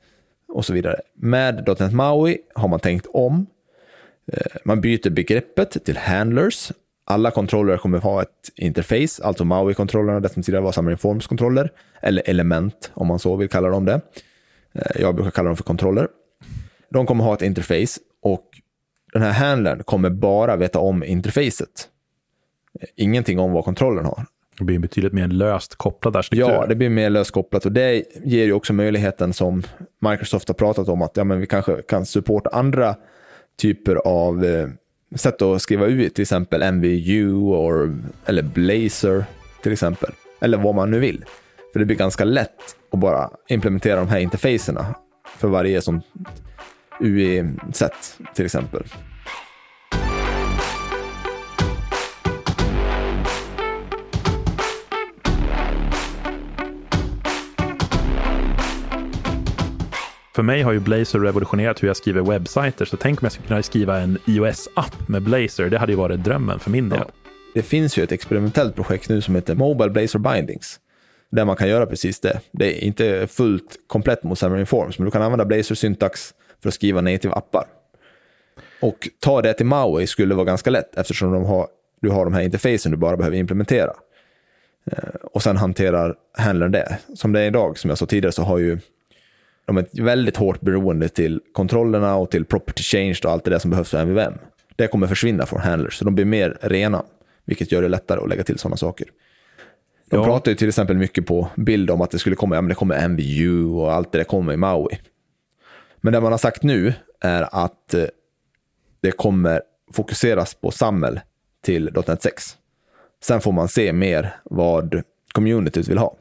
och 0.48 0.66
så 0.66 0.74
vidare. 0.74 1.02
Med 1.16 1.76
.NET 1.80 1.94
Maui 1.94 2.38
har 2.56 2.68
man 2.68 2.80
tänkt 2.80 3.08
om. 3.10 3.46
Eh, 4.32 4.58
man 4.66 4.82
byter 4.82 5.10
begreppet 5.10 5.86
till 5.86 5.98
handlers. 5.98 6.72
Alla 7.06 7.32
kontroller 7.32 7.78
kommer 7.78 8.00
ha 8.00 8.22
ett 8.22 8.30
interface, 8.56 9.24
alltså 9.24 9.46
Maui-kontrollerna, 9.46 10.20
det 10.20 10.30
som 10.30 10.44
tidigare 10.44 10.64
var 10.64 10.72
Xamarin 10.72 10.98
Forms-kontroller, 10.98 11.72
eller 12.02 12.30
element 12.30 12.92
om 12.94 13.08
man 13.08 13.20
så 13.20 13.36
vill 13.36 13.50
kalla 13.50 13.70
dem 13.70 13.86
det. 13.86 14.02
Eh, 14.74 15.02
Jag 15.02 15.16
brukar 15.16 15.32
kalla 15.32 15.48
dem 15.50 15.56
för 15.58 15.64
kontroller. 15.64 16.08
De 16.90 17.06
kommer 17.06 17.24
ha 17.24 17.34
ett 17.34 17.42
interface 17.42 18.00
och 18.22 18.44
den 19.14 19.22
här 19.22 19.32
handlern 19.32 19.84
kommer 19.84 20.10
bara 20.10 20.56
veta 20.56 20.80
om 20.80 21.04
interfacet. 21.04 21.90
Ingenting 22.96 23.40
om 23.40 23.52
vad 23.52 23.66
kontrollen 23.66 24.06
har. 24.06 24.26
Det 24.58 24.64
blir 24.64 24.80
betydligt 24.80 25.14
mer 25.14 25.28
löst 25.28 25.76
kopplad 25.76 26.16
arkitektur. 26.16 26.54
Ja, 26.54 26.66
det 26.66 26.76
blir 26.76 26.90
mer 26.90 27.10
löskopplat 27.10 27.66
och 27.66 27.72
det 27.72 28.04
ger 28.24 28.46
ju 28.46 28.54
också 28.54 28.74
möjligheten 28.74 29.34
som 29.34 29.64
Microsoft 30.02 30.48
har 30.48 30.56
pratat 30.56 30.88
om 30.90 31.02
att 31.02 31.18
ja, 31.18 31.24
men 31.24 31.40
vi 31.40 31.48
kanske 31.48 31.82
kan 31.82 32.06
supporta 32.06 32.50
andra 32.50 32.96
typer 33.62 33.96
av 33.96 34.46
eh, 34.46 34.68
sätt 35.16 35.42
att 35.42 35.62
skriva 35.62 35.86
ut, 35.86 36.16
till 36.16 36.22
exempel 36.22 36.74
MVU 36.74 37.34
or, 37.34 37.98
eller 38.26 38.44
Blazor 38.44 39.26
till 39.64 39.72
exempel. 39.72 40.12
Eller 40.40 40.58
vad 40.58 40.76
man 40.76 40.92
nu 40.92 41.00
vill. 41.00 41.26
För 41.74 41.80
det 41.80 41.86
blir 41.86 41.98
ganska 41.98 42.24
lätt 42.24 42.76
att 42.92 43.00
bara 43.00 43.30
implementera 43.48 43.96
de 43.96 44.08
här 44.08 44.20
interfacerna 44.20 44.96
för 45.38 45.48
varje 45.48 45.82
sånt 45.82 46.06
UI-sätt 47.00 48.18
till 48.34 48.46
exempel. 48.46 48.84
För 60.44 60.46
mig 60.46 60.62
har 60.62 60.72
ju 60.72 60.80
Blazor 60.80 61.20
revolutionerat 61.20 61.84
hur 61.84 61.88
jag 61.88 61.98
skriver 61.98 62.22
webbsajter, 62.22 62.86
så 62.86 62.98
tänk 62.98 63.22
om 63.22 63.26
jag 63.26 63.32
skulle 63.32 63.48
kunna 63.48 63.64
skriva 63.64 64.00
en 64.00 64.18
iOS-app 64.28 65.08
med 65.08 65.22
Blazor. 65.22 65.70
Det 65.70 65.78
hade 65.78 65.92
ju 65.92 65.98
varit 65.98 66.24
drömmen 66.24 66.60
för 66.60 66.72
min 66.72 66.90
del. 66.90 67.00
Ja. 67.00 67.14
Det 67.54 67.62
finns 67.62 67.98
ju 67.98 68.04
ett 68.04 68.12
experimentellt 68.12 68.76
projekt 68.76 69.10
nu 69.10 69.22
som 69.22 69.36
heter 69.36 69.56
Mobile 69.56 69.90
Blazor 69.90 70.20
Bindings, 70.20 70.80
där 71.30 71.46
man 71.46 71.56
kan 71.56 71.70
göra 71.70 71.86
precis 71.86 72.20
det. 72.20 72.40
Det 72.52 72.66
är 72.66 72.84
inte 72.84 73.28
fullt 73.28 73.80
komplett 73.88 74.24
mot 74.24 74.38
Xamarin 74.38 74.66
Forms, 74.66 75.00
men 75.00 75.06
du 75.06 75.12
kan 75.12 75.22
använda 75.22 75.46
Blazor 75.46 75.76
syntax 75.76 76.34
för 76.62 76.70
att 76.70 76.74
skriva 76.74 77.02
native 77.02 77.34
appar. 77.34 77.66
Och 78.82 79.10
ta 79.20 79.42
det 79.42 79.54
till 79.54 79.66
Maui 79.66 80.08
skulle 80.08 80.36
vara 80.36 80.46
ganska 80.46 80.70
lätt 80.70 80.96
eftersom 80.96 81.32
de 81.32 81.46
har, 81.46 81.68
du 82.02 82.10
har 82.10 82.26
de 82.26 82.34
här 82.34 82.42
interfacen 82.42 82.92
du 82.92 82.98
bara 82.98 83.18
behöver 83.18 83.38
implementera. 83.38 83.94
Eh, 84.92 85.16
och 85.24 85.44
sen 85.44 85.58
hanterar 85.58 86.16
handlern 86.38 86.72
det. 86.72 86.98
Som 87.16 87.32
det 87.34 87.40
är 87.40 87.48
idag, 87.48 87.78
som 87.78 87.90
jag 87.90 87.98
sa 87.98 88.06
tidigare, 88.06 88.32
så 88.32 88.44
har 88.44 88.58
ju 88.58 88.80
de 89.66 89.78
är 89.78 90.04
väldigt 90.04 90.38
hårt 90.38 90.62
beroende 90.62 91.10
till 91.10 91.42
kontrollerna 91.54 92.16
och 92.16 92.32
till 92.32 92.46
property 92.46 92.84
change 92.84 93.20
och 93.24 93.32
allt 93.32 93.44
det 93.44 93.52
där 93.52 93.60
som 93.60 93.72
behövs 93.72 93.90
för 93.90 94.02
MVVM. 94.02 94.34
Det 94.76 94.88
kommer 94.88 95.08
försvinna 95.08 95.46
från 95.46 95.62
handlers, 95.62 95.98
så 95.98 96.06
de 96.06 96.16
blir 96.16 96.26
mer 96.26 96.58
rena, 96.62 97.04
vilket 97.46 97.72
gör 97.72 97.82
det 97.82 97.88
lättare 97.88 98.20
att 98.20 98.30
lägga 98.30 98.44
till 98.44 98.60
sådana 98.60 98.78
saker. 98.78 99.08
De 100.10 100.16
ja. 100.16 100.26
pratar 100.26 100.52
ju 100.52 100.56
till 100.56 100.68
exempel 100.68 100.98
mycket 100.98 101.26
på 101.26 101.48
bild 101.56 101.92
om 101.92 102.02
att 102.02 102.12
det 102.12 102.20
skulle 102.20 102.36
komma, 102.36 102.56
ja, 102.56 102.62
men 102.62 102.70
det 102.70 102.76
kommer 102.76 103.08
MVU 103.08 103.66
och 103.66 103.94
allt 103.94 104.12
det 104.12 104.18
där 104.18 104.24
kommer 104.24 104.54
i 104.54 104.58
Maui. 104.58 104.98
Men 106.02 106.14
det 106.14 106.22
man 106.22 106.32
har 106.32 106.40
sagt 106.40 106.64
nu 106.64 106.94
är 107.20 107.48
att 107.52 107.94
eh, 107.94 108.04
det 109.02 109.12
kommer 109.12 109.62
fokuseras 109.94 110.54
på 110.54 110.72
SAML 110.72 111.20
till 111.62 111.90
.NET 112.08 112.22
6. 112.22 112.58
Sen 113.24 113.42
får 113.42 113.52
man 113.52 113.68
se 113.68 113.94
mer 113.94 114.36
vad 114.44 115.02
communityt 115.32 115.88
vill 115.88 115.98
ha. 115.98 116.16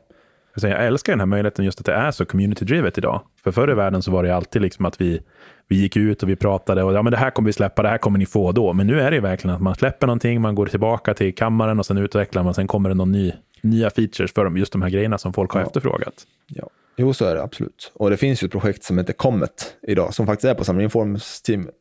Jag 0.54 0.86
älskar 0.86 1.12
den 1.12 1.20
här 1.20 1.26
möjligheten 1.26 1.64
just 1.64 1.80
att 1.80 1.86
det 1.86 1.92
är 1.92 2.10
så 2.10 2.24
community-drivet 2.24 2.98
idag. 2.98 3.20
För 3.44 3.52
förr 3.52 3.70
i 3.70 3.74
världen 3.74 4.02
så 4.02 4.10
var 4.10 4.22
det 4.22 4.34
alltid 4.34 4.62
liksom 4.62 4.84
att 4.84 5.00
vi, 5.00 5.20
vi 5.68 5.76
gick 5.76 5.96
ut 5.96 6.22
och 6.22 6.28
vi 6.28 6.36
pratade 6.36 6.82
och 6.82 6.92
ja, 6.92 7.02
men 7.02 7.10
det 7.10 7.16
här 7.16 7.30
kommer 7.30 7.46
vi 7.46 7.52
släppa, 7.52 7.82
det 7.82 7.88
här 7.88 7.98
kommer 7.98 8.18
ni 8.18 8.26
få 8.26 8.52
då. 8.52 8.72
Men 8.72 8.86
nu 8.86 9.00
är 9.00 9.10
det 9.10 9.20
verkligen 9.20 9.56
att 9.56 9.62
man 9.62 9.74
släpper 9.74 10.06
någonting, 10.06 10.40
man 10.40 10.54
går 10.54 10.66
tillbaka 10.66 11.14
till 11.14 11.34
kammaren 11.34 11.78
och 11.78 11.86
sen 11.86 11.98
utvecklar 11.98 12.42
man, 12.42 12.54
sen 12.54 12.66
kommer 12.66 12.88
det 12.88 12.94
någon 12.94 13.12
ny, 13.12 13.32
nya 13.60 13.90
features 13.90 14.32
för 14.32 14.56
just 14.56 14.72
de 14.72 14.82
här 14.82 14.90
grejerna 14.90 15.18
som 15.18 15.32
folk 15.32 15.50
har 15.50 15.60
ja. 15.60 15.66
efterfrågat. 15.66 16.14
Ja. 16.46 16.68
Jo, 16.96 17.12
så 17.12 17.24
är 17.24 17.34
det 17.34 17.42
absolut. 17.42 17.92
Och 17.94 18.10
det 18.10 18.16
finns 18.16 18.42
ju 18.42 18.46
ett 18.46 18.52
projekt 18.52 18.84
som 18.84 18.98
heter 18.98 19.12
Comet 19.12 19.76
idag, 19.82 20.14
som 20.14 20.26
faktiskt 20.26 20.44
är 20.44 20.54
på 20.54 20.64
Summer 20.64 20.82
Informs-teamet. 20.82 21.74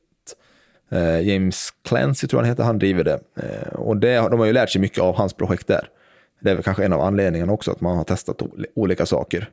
Eh, 0.92 1.22
James 1.22 1.70
Clancy 1.88 2.28
tror 2.28 2.40
jag 2.40 2.46
han 2.46 2.52
heter, 2.52 2.64
han 2.64 2.80
driver 2.80 3.04
det. 3.04 3.20
Eh, 3.36 3.74
och 3.74 3.98
det, 3.98 4.16
de 4.16 4.40
har 4.40 4.46
ju 4.46 4.54
lärt 4.54 4.70
sig 4.70 4.82
mycket 4.82 5.00
av 5.00 5.16
hans 5.16 5.34
projekt 5.34 5.68
där. 5.68 5.88
Det 6.42 6.52
är 6.52 6.56
väl 6.56 6.64
kanske 6.64 6.86
en 6.86 6.94
av 6.94 7.02
anledningarna 7.02 7.54
också, 7.54 7.72
att 7.72 7.82
man 7.82 7.98
har 7.98 8.04
testat 8.04 8.42
olika 8.76 9.06
saker. 9.06 9.50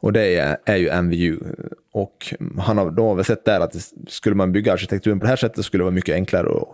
Och 0.00 0.12
det 0.12 0.36
är, 0.36 0.56
är 0.64 0.76
ju 0.76 1.02
MVU. 1.02 1.38
Och 1.92 2.34
han 2.58 2.78
har, 2.78 2.90
då 2.90 3.08
har 3.08 3.14
väl 3.14 3.24
sett 3.24 3.44
där 3.44 3.60
att 3.60 3.92
skulle 4.08 4.36
man 4.36 4.52
bygga 4.52 4.72
arkitekturen 4.72 5.20
på 5.20 5.24
det 5.24 5.28
här 5.28 5.36
sättet 5.36 5.64
skulle 5.64 5.80
det 5.80 5.84
vara 5.84 5.94
mycket 5.94 6.14
enklare 6.14 6.46
att 6.46 6.68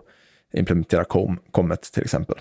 implementera 0.53 1.05
Com, 1.05 1.39
Comet 1.51 1.83
till 1.93 2.03
exempel. 2.03 2.37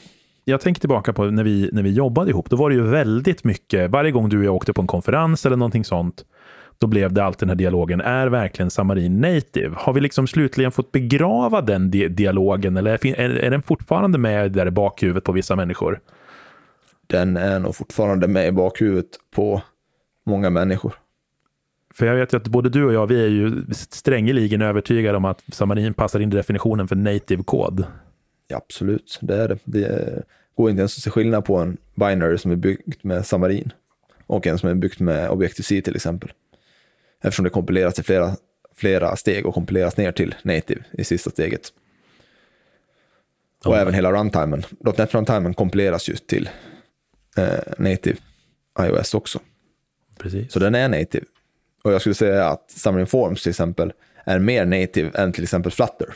Jag 0.46 0.62
tänker 0.62 0.80
tillbaka 0.80 1.14
på 1.14 1.26
när 1.26 1.44
vi, 1.44 1.70
när 1.74 1.84
vi 1.84 1.92
jobbade 1.94 2.30
ihop, 2.30 2.50
då 2.50 2.56
var 2.56 2.70
det 2.70 2.76
ju 2.76 2.84
väldigt 2.84 3.44
mycket, 3.44 3.90
varje 3.92 4.12
gång 4.12 4.30
du 4.30 4.40
och 4.40 4.46
jag 4.46 4.56
åkte 4.56 4.74
på 4.74 4.82
en 4.82 4.88
konferens 4.88 5.46
eller 5.46 5.56
någonting 5.56 5.84
sånt, 5.84 6.26
då 6.78 6.88
blev 6.88 7.14
det 7.14 7.24
alltid 7.24 7.40
den 7.40 7.50
här 7.50 7.56
dialogen, 7.56 8.02
är 8.02 8.28
verkligen 8.28 8.72
Samarin 8.72 9.22
native? 9.22 9.76
Har 9.78 9.94
vi 9.94 10.02
liksom 10.02 10.28
slutligen 10.28 10.72
fått 10.72 10.92
begrava 10.92 11.62
den 11.62 11.92
di 11.92 12.08
dialogen 12.08 12.78
eller 12.78 13.06
är, 13.06 13.20
är 13.20 13.52
den 13.52 13.62
fortfarande 13.62 14.18
med 14.18 14.52
där 14.52 14.68
i 14.68 14.72
bakhuvudet 14.72 15.24
på 15.24 15.32
vissa 15.32 15.56
människor? 15.56 16.00
Den 17.08 17.38
är 17.38 17.60
nog 17.60 17.76
fortfarande 17.76 18.28
med 18.28 18.48
i 18.48 18.52
bakhuvudet 18.52 19.10
på 19.32 19.62
många 20.26 20.50
människor. 20.50 20.94
För 21.94 22.06
jag 22.06 22.16
vet 22.16 22.34
ju 22.34 22.38
att 22.38 22.48
både 22.48 22.70
du 22.70 22.86
och 22.86 22.94
jag, 22.94 23.08
vi 23.08 23.24
är 23.24 23.28
ju 23.28 23.66
strängeligen 23.72 24.62
övertygade 24.62 25.18
om 25.18 25.26
att 25.26 25.44
Samarin 25.52 25.94
passar 25.94 26.20
in 26.20 26.34
i 26.34 26.36
definitionen 26.36 26.88
för 26.88 26.96
native 26.96 27.44
kod. 27.44 27.86
Ja, 28.48 28.58
absolut, 28.58 29.20
det 29.22 29.36
är 29.36 29.48
det. 29.48 29.60
Det 29.64 30.24
går 30.56 30.70
inte 30.70 30.80
ens 30.80 30.98
att 30.98 31.04
se 31.04 31.10
skillnad 31.10 31.46
på 31.46 31.58
en 31.58 31.78
binary 31.96 32.38
som 32.38 32.52
är 32.52 32.56
byggt 32.56 33.04
med 33.04 33.26
Samarin 33.26 33.72
och 34.28 34.48
en 34.48 34.60
som 34.60 34.70
är 34.70 34.76
byggt 34.76 35.00
med 35.00 35.30
Objective-C 35.30 35.82
till 35.82 35.96
exempel. 35.96 36.32
Eftersom 37.22 37.44
det 37.44 37.50
kompileras 37.50 38.00
i 38.00 38.04
flera, 38.04 38.36
flera 38.76 39.16
steg 39.16 39.46
och 39.46 39.54
kompileras 39.54 39.98
ner 39.98 40.12
till 40.12 40.36
native 40.44 40.84
i 40.92 41.04
sista 41.04 41.30
steget. 41.30 41.62
Och 43.66 43.76
ja. 43.76 43.80
även 43.80 43.94
hela 43.94 44.12
runtimen. 44.12 44.64
.NET 44.98 45.14
runtimen 45.14 45.54
kompileras 45.54 46.10
just 46.10 46.28
till 46.28 46.50
eh, 47.38 47.74
native 47.78 48.18
iOS 48.80 49.14
också. 49.14 49.40
Precis. 50.18 50.52
Så 50.52 50.60
den 50.60 50.76
är 50.76 50.90
native. 50.90 51.26
Och 51.84 51.94
jag 51.94 52.02
skulle 52.02 52.16
säga 52.16 52.50
att 52.50 52.72
Summer 52.72 53.00
Informs 53.00 53.44
till 53.44 53.50
exempel 53.50 53.94
är 54.24 54.40
mer 54.40 54.66
native 54.66 55.12
än 55.14 55.34
till 55.34 55.44
exempel 55.44 55.72
Flutter. 55.72 56.14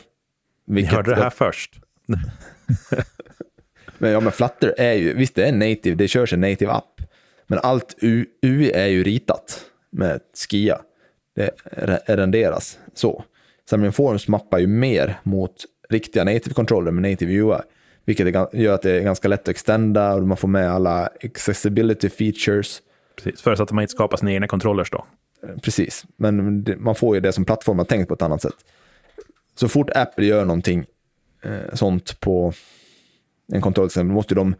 Ni 0.66 0.82
hörde 0.82 1.10
det 1.10 1.16
här 1.16 1.22
jag... 1.22 1.34
först. 1.34 1.80
men, 3.98 4.10
ja, 4.10 4.20
men 4.20 4.32
Flutter 4.32 4.74
är 4.78 4.92
ju, 4.92 5.14
visst 5.14 5.34
det 5.34 5.44
är 5.44 5.52
native, 5.52 5.94
det 5.94 6.08
körs 6.08 6.32
en 6.32 6.40
native 6.40 6.70
app. 6.70 7.00
Men 7.46 7.58
allt 7.62 7.94
UI 8.00 8.72
är 8.72 8.86
ju 8.86 9.04
ritat 9.04 9.64
med 9.90 10.20
Skia. 10.48 10.80
Det 11.34 11.50
renderas 12.06 12.78
så. 12.94 13.24
Summer 13.70 13.86
Informs 13.86 14.28
mappar 14.28 14.58
ju 14.58 14.66
mer 14.66 15.20
mot 15.22 15.64
riktiga 15.88 16.24
native-kontroller 16.24 16.90
med 16.90 17.10
native 17.10 17.32
UI. 17.32 17.60
Vilket 18.04 18.34
gör 18.52 18.74
att 18.74 18.82
det 18.82 18.90
är 18.90 19.00
ganska 19.00 19.28
lätt 19.28 19.40
att 19.40 19.48
extenda 19.48 20.14
och 20.14 20.22
man 20.22 20.36
får 20.36 20.48
med 20.48 20.70
alla 20.70 21.08
accessibility 21.24 22.08
features. 22.08 22.82
Precis, 23.16 23.42
förutsatt 23.42 23.68
att 23.68 23.74
man 23.74 23.82
inte 23.82 23.92
skapar 23.92 24.16
sina 24.16 24.32
egna 24.32 24.46
controllers 24.48 24.90
då. 24.90 25.06
Eh, 25.42 25.56
precis, 25.62 26.04
men 26.16 26.64
man 26.78 26.94
får 26.94 27.14
ju 27.14 27.20
det 27.20 27.32
som 27.32 27.44
plattform 27.44 27.76
man 27.76 27.86
tänkt 27.86 28.08
på 28.08 28.14
ett 28.14 28.22
annat 28.22 28.42
sätt. 28.42 28.54
Så 29.54 29.68
fort 29.68 29.90
Apple 29.94 30.26
gör 30.26 30.44
någonting 30.44 30.84
eh, 31.42 31.74
sånt 31.74 32.20
på 32.20 32.52
en 33.52 33.60
kontroll, 33.60 33.90
så 33.90 34.04
måste 34.04 34.34
de 34.34 34.54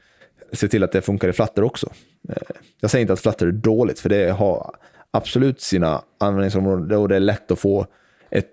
se 0.52 0.68
till 0.68 0.84
att 0.84 0.92
det 0.92 1.02
funkar 1.02 1.28
i 1.28 1.32
Flutter 1.32 1.64
också. 1.64 1.90
Eh, 2.28 2.56
jag 2.80 2.90
säger 2.90 3.00
inte 3.00 3.12
att 3.12 3.20
Flutter 3.20 3.46
är 3.46 3.52
dåligt, 3.52 4.00
för 4.00 4.08
det 4.08 4.30
har 4.30 4.74
absolut 5.10 5.60
sina 5.60 6.02
användningsområden 6.18 6.98
och 6.98 7.08
det 7.08 7.16
är 7.16 7.20
lätt 7.20 7.50
att 7.50 7.58
få 7.58 7.86
ett 8.30 8.50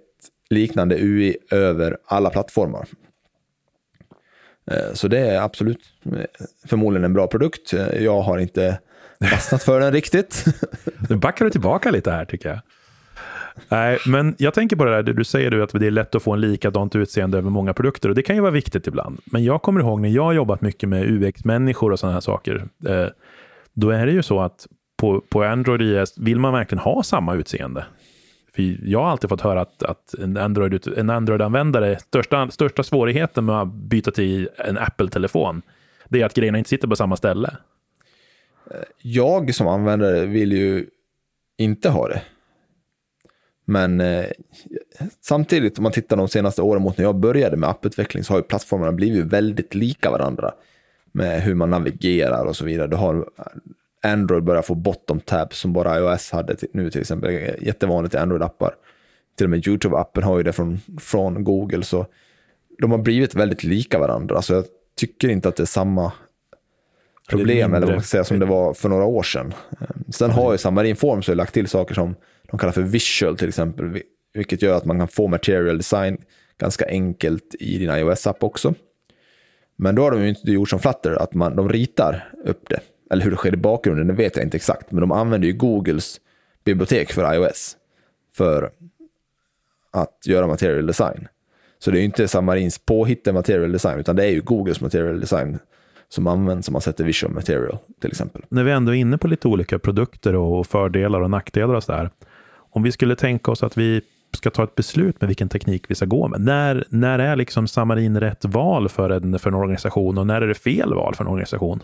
liknande 0.49 0.95
UI 0.95 1.37
över 1.51 1.97
alla 2.05 2.29
plattformar. 2.29 2.87
Eh, 4.71 4.93
så 4.93 5.07
det 5.07 5.19
är 5.19 5.41
absolut 5.41 5.79
eh, 6.05 6.19
förmodligen 6.67 7.05
en 7.05 7.13
bra 7.13 7.27
produkt. 7.27 7.73
Eh, 7.73 8.03
jag 8.03 8.21
har 8.21 8.37
inte 8.37 8.79
fastnat 9.31 9.63
för 9.63 9.79
den 9.79 9.93
riktigt. 9.93 10.45
Nu 11.09 11.15
backar 11.15 11.45
du 11.45 11.51
tillbaka 11.51 11.91
lite 11.91 12.11
här 12.11 12.25
tycker 12.25 12.49
jag. 12.49 12.59
Nej, 13.69 13.99
men 14.05 14.35
jag 14.37 14.53
tänker 14.53 14.75
på 14.75 14.85
det 14.85 15.01
där, 15.01 15.13
du 15.13 15.23
säger 15.23 15.51
du 15.51 15.63
att 15.63 15.69
det 15.73 15.87
är 15.87 15.91
lätt 15.91 16.15
att 16.15 16.23
få 16.23 16.33
en 16.33 16.41
likadant 16.41 16.95
utseende 16.95 17.37
över 17.37 17.49
många 17.49 17.73
produkter 17.73 18.09
och 18.09 18.15
det 18.15 18.21
kan 18.21 18.35
ju 18.35 18.41
vara 18.41 18.51
viktigt 18.51 18.87
ibland. 18.87 19.19
Men 19.25 19.43
jag 19.43 19.61
kommer 19.61 19.79
ihåg 19.79 20.01
när 20.01 20.09
jag 20.09 20.23
har 20.23 20.33
jobbat 20.33 20.61
mycket 20.61 20.89
med 20.89 21.03
UX-människor 21.11 21.91
och 21.91 21.99
sådana 21.99 22.13
här 22.13 22.21
saker. 22.21 22.65
Då 23.73 23.89
är 23.89 24.05
det 24.05 24.11
ju 24.11 24.23
så 24.23 24.41
att 24.41 24.67
på, 24.97 25.21
på 25.29 25.43
Android 25.43 25.81
IS 25.81 26.17
vill 26.17 26.39
man 26.39 26.53
verkligen 26.53 26.79
ha 26.79 27.03
samma 27.03 27.35
utseende. 27.35 27.85
Jag 28.83 28.99
har 28.99 29.09
alltid 29.09 29.29
fått 29.29 29.41
höra 29.41 29.61
att, 29.61 29.83
att 29.83 30.13
en 30.13 30.37
Android-användare, 30.37 30.99
en 30.99 31.09
Android 31.59 32.01
största, 32.01 32.51
största 32.51 32.83
svårigheten 32.83 33.45
med 33.45 33.61
att 33.61 33.73
byta 33.73 34.11
till 34.11 34.49
en 34.57 34.77
Apple-telefon, 34.77 35.61
det 36.09 36.21
är 36.21 36.25
att 36.25 36.33
grejerna 36.33 36.57
inte 36.57 36.69
sitter 36.69 36.87
på 36.87 36.95
samma 36.95 37.17
ställe. 37.17 37.57
Eh, 38.71 38.77
jag 39.01 39.55
som 39.55 39.67
användare 39.67 40.25
vill 40.25 40.51
ju 40.51 40.87
inte 41.57 41.89
ha 41.89 42.07
det. 42.07 42.21
Men 43.65 44.01
eh, 44.01 44.25
samtidigt, 45.21 45.77
om 45.77 45.83
man 45.83 45.91
tittar 45.91 46.17
de 46.17 46.27
senaste 46.27 46.61
åren 46.61 46.81
mot 46.81 46.97
när 46.97 47.05
jag 47.05 47.15
började 47.15 47.57
med 47.57 47.69
apputveckling, 47.69 48.23
så 48.23 48.33
har 48.33 48.37
ju 48.37 48.43
plattformarna 48.43 48.91
blivit 48.91 49.25
väldigt 49.25 49.75
lika 49.75 50.11
varandra. 50.11 50.51
Med 51.11 51.41
hur 51.41 51.55
man 51.55 51.69
navigerar 51.69 52.45
och 52.45 52.55
så 52.55 52.65
vidare. 52.65 52.87
Du 52.87 52.95
har 52.95 53.29
Android 54.03 54.43
börjar 54.43 54.61
få 54.61 54.75
bottom 54.75 55.19
tab 55.19 55.53
som 55.53 55.73
bara 55.73 55.99
iOS 55.99 56.31
hade 56.31 56.55
nu 56.73 56.91
till 56.91 57.01
exempel. 57.01 57.31
Jättevanligt 57.61 58.15
i 58.15 58.17
Android-appar. 58.17 58.71
Till 59.37 59.45
och 59.45 59.49
med 59.49 59.67
YouTube-appen 59.67 60.21
har 60.21 60.37
ju 60.37 60.43
det 60.43 60.53
från, 60.53 60.79
från 60.99 61.43
Google. 61.43 61.83
Så 61.83 62.05
de 62.79 62.91
har 62.91 62.97
blivit 62.97 63.35
väldigt 63.35 63.63
lika 63.63 63.99
varandra. 63.99 64.41
Så 64.41 64.53
jag 64.53 64.65
tycker 64.95 65.29
inte 65.29 65.49
att 65.49 65.55
det 65.55 65.63
är 65.63 65.65
samma 65.65 66.11
problem 67.29 67.73
eller 67.73 67.87
vad 67.87 67.95
man 67.95 68.03
ska 68.03 68.09
säga, 68.09 68.23
som 68.23 68.39
det 68.39 68.45
var 68.45 68.73
för 68.73 68.89
några 68.89 69.05
år 69.05 69.23
sedan. 69.23 69.53
Sen 70.09 70.31
har 70.31 70.51
ju 70.51 70.57
Xamarin 70.57 70.95
Forms 70.95 71.27
lagt 71.27 71.53
till 71.53 71.67
saker 71.67 71.95
som 71.95 72.15
de 72.51 72.57
kallar 72.57 72.73
för 72.73 72.81
visual 72.81 73.37
till 73.37 73.47
exempel. 73.47 74.01
Vilket 74.33 74.61
gör 74.61 74.77
att 74.77 74.85
man 74.85 74.99
kan 74.99 75.07
få 75.07 75.27
material 75.27 75.77
design 75.77 76.17
ganska 76.57 76.87
enkelt 76.87 77.55
i 77.59 77.77
din 77.77 77.89
iOS-app 77.89 78.43
också. 78.43 78.73
Men 79.75 79.95
då 79.95 80.01
har 80.01 80.11
de 80.11 80.21
ju 80.21 80.29
inte 80.29 80.51
gjort 80.51 80.69
som 80.69 80.79
Flutter, 80.79 81.11
att 81.11 81.33
man, 81.33 81.55
de 81.55 81.69
ritar 81.69 82.33
upp 82.45 82.69
det 82.69 82.79
eller 83.09 83.23
hur 83.23 83.31
det 83.31 83.37
sker 83.37 83.53
i 83.53 83.57
bakgrunden, 83.57 84.07
det 84.07 84.13
vet 84.13 84.35
jag 84.35 84.45
inte 84.45 84.57
exakt. 84.57 84.91
Men 84.91 85.01
de 85.01 85.11
använder 85.11 85.47
ju 85.47 85.53
Googles 85.53 86.19
bibliotek 86.63 87.11
för 87.11 87.33
iOS. 87.33 87.77
För 88.33 88.71
att 89.91 90.23
göra 90.25 90.47
material 90.47 90.85
design. 90.85 91.27
Så 91.79 91.91
det 91.91 91.97
är 91.97 91.99
ju 91.99 92.05
inte 92.05 92.27
Samarins 92.27 92.77
påhittade 92.77 93.33
material 93.33 93.71
design, 93.71 93.99
utan 93.99 94.15
det 94.15 94.25
är 94.25 94.29
ju 94.29 94.41
Googles 94.41 94.81
material 94.81 95.19
design 95.19 95.59
som 96.09 96.27
används 96.27 96.67
om 96.67 96.73
man 96.73 96.81
sätter 96.81 97.03
visual 97.03 97.33
material 97.33 97.77
till 98.01 98.09
exempel. 98.09 98.41
När 98.49 98.63
vi 98.63 98.71
ändå 98.71 98.91
är 98.91 98.95
inne 98.95 99.17
på 99.17 99.27
lite 99.27 99.47
olika 99.47 99.79
produkter 99.79 100.35
och 100.35 100.67
fördelar 100.67 101.21
och 101.21 101.29
nackdelar 101.29 101.73
och 101.73 101.83
sådär. 101.83 102.09
Om 102.71 102.83
vi 102.83 102.91
skulle 102.91 103.15
tänka 103.15 103.51
oss 103.51 103.63
att 103.63 103.77
vi 103.77 104.01
ska 104.37 104.49
ta 104.49 104.63
ett 104.63 104.75
beslut 104.75 105.21
med 105.21 105.27
vilken 105.27 105.49
teknik 105.49 105.85
vi 105.87 105.95
ska 105.95 106.05
gå 106.05 106.27
med. 106.27 106.41
När, 106.41 106.85
när 106.89 107.19
är 107.19 107.35
liksom 107.35 107.67
Samarin 107.67 108.19
rätt 108.19 108.45
val 108.45 108.89
för 108.89 109.09
en, 109.09 109.39
för 109.39 109.49
en 109.49 109.55
organisation 109.55 110.17
och 110.17 110.27
när 110.27 110.41
är 110.41 110.47
det 110.47 110.53
fel 110.53 110.93
val 110.93 111.15
för 111.15 111.23
en 111.23 111.29
organisation? 111.29 111.83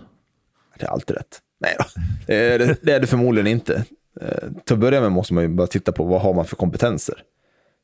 Det 0.79 0.86
är 0.86 0.89
alltid 0.89 1.15
rätt. 1.15 1.39
Nej 1.60 1.75
då, 1.79 1.86
det 2.27 2.36
är 2.36 2.60
det, 2.60 2.75
det, 2.82 2.91
är 2.91 3.00
det 3.00 3.08
förmodligen 3.08 3.48
inte. 3.48 3.86
Eh, 4.22 4.50
till 4.65 4.74
att 4.74 4.79
börja 4.79 5.01
med 5.01 5.12
måste 5.12 5.34
man 5.34 5.44
ju 5.44 5.50
bara 5.50 5.67
titta 5.67 5.91
på 5.91 6.03
vad 6.03 6.22
har 6.22 6.34
man 6.34 6.46
för 6.46 6.55
kompetenser. 6.55 7.15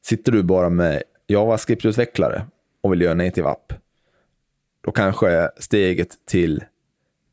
Sitter 0.05 0.31
du 0.31 0.43
bara 0.43 0.69
med 0.69 1.03
JavaScript-utvecklare 1.27 2.41
och 2.81 2.91
vill 2.91 3.01
göra 3.01 3.11
en 3.11 3.17
native 3.17 3.47
app, 3.47 3.73
då 4.85 4.91
kanske 4.91 5.49
steget 5.57 6.25
till 6.25 6.63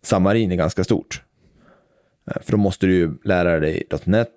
Samarin 0.03 0.53
är 0.53 0.57
ganska 0.57 0.85
stort. 0.85 1.23
Eh, 2.31 2.43
för 2.43 2.53
då 2.53 2.59
måste 2.59 2.87
du 2.87 2.95
ju 2.95 3.11
lära 3.25 3.61
dig 3.61 3.83
.NET, 4.05 4.29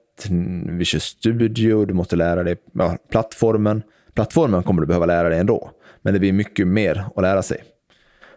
Visual 0.70 1.02
Studio, 1.02 1.86
du 1.86 1.94
måste 1.94 2.16
lära 2.16 2.44
dig 2.44 2.58
ja, 2.74 2.98
plattformen. 3.10 3.84
Plattformen 4.14 4.64
kommer 4.64 4.82
du 4.82 4.88
behöva 4.88 5.06
lära 5.06 5.30
dig 5.30 5.40
ändå, 5.40 5.72
men 6.02 6.14
det 6.14 6.20
blir 6.20 6.34
mycket 6.34 6.68
mer 6.68 7.06
att 7.16 7.22
lära 7.22 7.42
sig. 7.42 7.64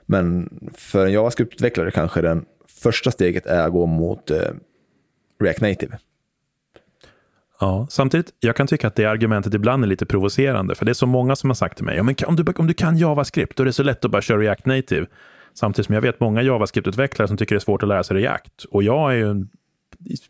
Men 0.07 0.49
för 0.75 1.07
en 1.07 1.13
JavaScript-utvecklare 1.13 1.91
kanske 1.91 2.21
den 2.21 2.45
första 2.85 3.11
steget 3.11 3.47
är 3.47 3.67
att 3.67 3.73
gå 3.73 3.87
mot 3.87 4.31
eh, 4.31 4.39
React 5.41 5.61
Native. 5.61 5.99
Ja, 7.61 7.87
samtidigt, 7.91 8.31
jag 8.41 8.57
kan 8.57 8.67
tycka 8.67 8.87
att 8.87 8.97
det 8.97 9.05
argumentet 9.05 9.55
ibland 9.55 9.85
är 9.85 9.89
lite 9.89 10.07
provocerande, 10.07 10.75
för 10.75 10.85
det 10.85 10.93
är 10.93 10.95
så 10.95 11.07
många 11.07 11.37
som 11.37 11.51
har 11.51 11.55
sagt 11.55 11.77
till 11.77 11.85
mig, 11.85 11.97
ja, 11.97 12.03
men 12.03 12.15
om, 12.27 12.37
du, 12.37 12.53
om 12.57 12.67
du 12.67 12.75
kan 12.75 12.97
JavaScript, 12.97 13.57
då 13.57 13.63
är 13.63 13.65
det 13.65 13.73
så 13.73 13.83
lätt 13.83 14.05
att 14.05 14.11
bara 14.11 14.23
köra 14.23 14.39
React 14.39 14.67
Native. 14.67 15.07
Samtidigt 15.55 15.87
som 15.87 15.95
jag 15.95 16.03
vet 16.03 16.21
många 16.21 16.43
JavaScript-utvecklare 16.43 17.29
som 17.29 17.37
tycker 17.37 17.55
det 17.55 17.59
är 17.59 17.61
svårt 17.61 17.83
att 17.83 17.89
lära 17.89 18.05
sig 18.05 18.17
React. 18.17 18.65
Och 18.71 18.83
jag 18.83 19.13
är 19.13 19.17
ju, 19.17 19.47